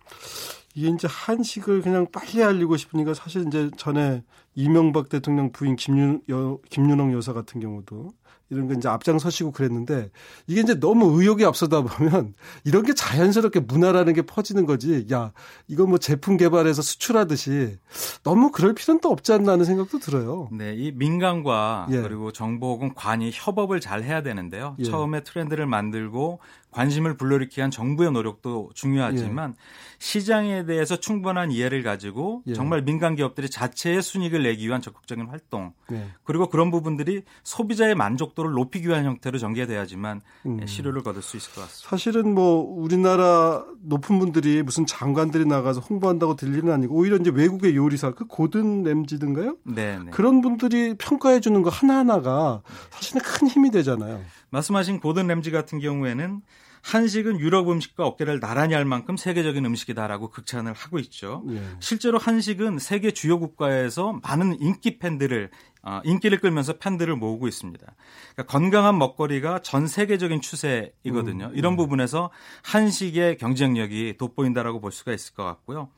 이게 0.74 0.90
이제 0.90 1.08
한식을 1.10 1.82
그냥 1.82 2.08
빨리 2.12 2.44
알리고 2.44 2.78
싶으니까 2.78 3.14
사실 3.14 3.46
이제 3.48 3.70
전에 3.78 4.24
이명박 4.56 5.10
대통령 5.10 5.52
부인 5.52 5.76
김윤, 5.76 6.22
여, 6.30 6.58
김윤홍 6.70 7.14
여사 7.14 7.34
같은 7.34 7.60
경우도 7.60 8.12
이런 8.50 8.68
거 8.68 8.74
이제 8.74 8.88
앞장서시고 8.88 9.52
그랬는데 9.52 10.12
이게 10.48 10.62
이제 10.62 10.80
너무 10.80 11.20
의욕이 11.20 11.44
앞서다 11.44 11.82
보면 11.82 12.34
이런 12.64 12.84
게 12.84 12.94
자연스럽게 12.94 13.62
문화라는 13.62 14.14
게 14.14 14.22
퍼지는 14.22 14.66
거지. 14.66 15.08
야, 15.12 15.32
이거 15.68 15.86
뭐 15.86 15.98
제품 15.98 16.38
개발해서 16.38 16.82
수출하듯이 16.82 17.78
너무 18.24 18.52
그럴 18.52 18.74
필요는 18.74 19.02
또 19.02 19.10
없지 19.10 19.34
않나 19.34 19.54
하는 19.54 19.66
생각도 19.66 20.00
들어요. 20.00 20.50
네, 20.52 20.76
이 20.76 20.92
민간과 20.92 21.88
예. 21.92 22.02
그리고 22.02 22.32
정보 22.32 22.74
혹은 22.74 22.94
관이 22.94 23.32
협업을 23.34 23.80
잘 23.80 24.04
해야 24.04 24.22
되는데요. 24.22 24.76
예. 24.80 24.84
처음에 24.84 25.24
트렌드를 25.24 25.66
만들고 25.66 26.40
관심을 26.74 27.16
불러일으키기 27.16 27.60
위한 27.60 27.72
정부의 27.72 28.12
노력도 28.12 28.72
중요하지만 28.74 29.52
예. 29.52 29.56
시장에 30.00 30.66
대해서 30.66 30.98
충분한 30.98 31.52
이해를 31.52 31.84
가지고 31.84 32.44
예. 32.48 32.54
정말 32.54 32.84
민간 32.84 33.16
기업들이 33.16 33.50
자체의 33.50 34.02
순익을 34.02 34.44
내기 34.44 34.68
위한 34.68 34.82
적극적인 34.82 35.28
활동 35.28 35.74
예. 35.92 36.08
그리고 36.24 36.50
그런 36.50 36.72
부분들이 36.72 37.22
소비자의 37.44 37.96
만족도를 37.96 38.52
높이기 38.52 38.90
위한 38.90 39.06
형태로 39.06 39.38
전개돼야지만 39.38 40.22
음. 40.46 40.68
실효를 40.68 41.04
거둘 41.04 41.22
수 41.22 41.38
있을 41.38 41.54
것 41.54 41.62
같습니다. 41.62 41.90
사실은 41.90 42.34
뭐 42.34 42.62
우리나라 42.62 43.64
높은 43.82 44.20
분들이 44.20 44.62
무슨 44.62 44.86
장관들이 44.86 45.46
나가서 45.46 45.80
홍보한다고 45.80 46.36
될 46.36 46.54
일은 46.54 46.72
아니고 46.72 46.96
오히려 46.96 47.16
이제 47.18 47.32
외국의 47.34 47.76
요리사 47.76 48.12
그 48.12 48.26
고든 48.26 48.84
램지든가요? 48.84 49.58
네, 49.64 50.00
네. 50.00 50.12
그런 50.12 50.42
분들이 50.42 50.96
평가해 50.98 51.40
주는 51.40 51.62
거 51.62 51.70
하나하나가 51.70 52.62
사실은 52.90 53.22
큰 53.22 53.48
힘이 53.48 53.72
되잖아요. 53.72 54.22
말씀하신 54.50 55.00
고든 55.00 55.28
램지 55.28 55.52
같은 55.52 55.80
경우에는 55.80 56.42
한식은 56.84 57.40
유럽 57.40 57.70
음식과 57.70 58.06
어깨를 58.06 58.42
나란히 58.42 58.74
할 58.74 58.84
만큼 58.84 59.16
세계적인 59.16 59.66
음식이다라고 59.66 60.30
극찬을 60.30 60.74
하고 60.74 61.00
있죠. 61.00 61.44
예. 61.50 61.62
실제로 61.80 62.18
한식은 62.18 62.78
세계 62.78 63.12
주요 63.12 63.40
국가에서 63.40 64.20
많은 64.22 64.60
인기 64.60 65.00
팬들을 65.00 65.50
어, 65.86 66.02
인기를 66.04 66.40
끌면서 66.40 66.74
팬들을 66.78 67.16
모으고 67.16 67.48
있습니다. 67.48 67.86
그러니까 68.34 68.52
건강한 68.52 68.98
먹거리가 68.98 69.60
전 69.60 69.88
세계적인 69.88 70.42
추세이거든요. 70.42 71.48
음, 71.48 71.56
이런 71.56 71.74
음. 71.74 71.78
부분에서 71.78 72.30
한식의 72.64 73.38
경쟁력이 73.38 74.16
돋보인다라고 74.18 74.80
볼 74.80 74.92
수가 74.92 75.14
있을 75.14 75.34
것 75.34 75.44
같고요. 75.44 75.90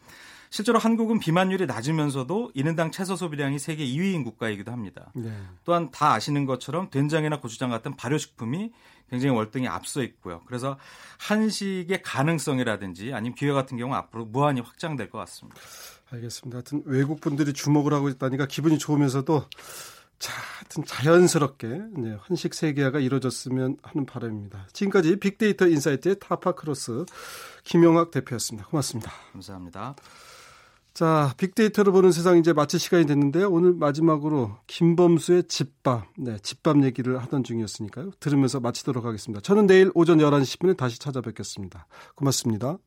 실제로 0.55 0.79
한국은 0.79 1.19
비만율이 1.19 1.65
낮으면서도 1.65 2.51
인당 2.53 2.89
채소 2.89 3.17
소비량이 3.17 3.59
세계 3.59 3.85
2위인 3.85 4.23
국가이기도 4.23 4.71
합니다. 4.71 5.11
네. 5.13 5.29
또한 5.65 5.91
다 5.91 6.13
아시는 6.13 6.45
것처럼 6.45 6.89
된장이나 6.89 7.41
고추장 7.41 7.69
같은 7.69 7.97
발효식품이 7.97 8.71
굉장히 9.09 9.35
월등히 9.35 9.67
앞서 9.67 10.01
있고요. 10.01 10.43
그래서 10.45 10.77
한식의 11.19 12.01
가능성이라든지 12.03 13.11
아니면 13.13 13.35
기회 13.35 13.51
같은 13.51 13.75
경우 13.75 13.95
앞으로 13.95 14.23
무한히 14.23 14.61
확장될 14.61 15.09
것 15.09 15.17
같습니다. 15.17 15.59
알겠습니다. 16.11 16.55
하여튼 16.55 16.83
외국 16.85 17.19
분들이 17.19 17.51
주목을 17.51 17.93
하고 17.93 18.07
있다니까 18.07 18.45
기분이 18.45 18.77
좋으면서도 18.77 19.43
자, 20.19 20.31
하여튼 20.57 20.85
자연스럽게 20.85 21.67
네, 21.97 22.17
한식 22.21 22.53
세계화가 22.53 22.99
이루어졌으면 22.99 23.75
하는 23.83 24.05
바람입니다. 24.05 24.69
지금까지 24.71 25.17
빅데이터 25.17 25.67
insight의 25.67 26.19
타파크로스 26.21 27.03
김용학 27.65 28.11
대표였습니다. 28.11 28.69
고맙습니다. 28.69 29.11
감사합니다. 29.33 29.95
자, 30.95 31.33
빅데이터로 31.35 31.91
보는 31.91 32.13
세상 32.13 32.37
이제 32.37 32.53
마칠 32.53 32.79
시간이 32.79 33.05
됐는데요. 33.05 33.49
오늘 33.51 33.73
마지막으로 33.73 34.55
김범수의 34.67 35.43
집밥, 35.49 36.05
네, 36.17 36.37
집밥 36.41 36.81
얘기를 36.85 37.21
하던 37.21 37.43
중이었으니까요. 37.43 38.11
들으면서 38.21 38.61
마치도록 38.61 39.03
하겠습니다. 39.03 39.41
저는 39.41 39.67
내일 39.67 39.91
오전 39.93 40.19
11시 40.19 40.57
10분에 40.57 40.77
다시 40.77 40.97
찾아뵙겠습니다. 40.97 41.85
고맙습니다. 42.15 42.77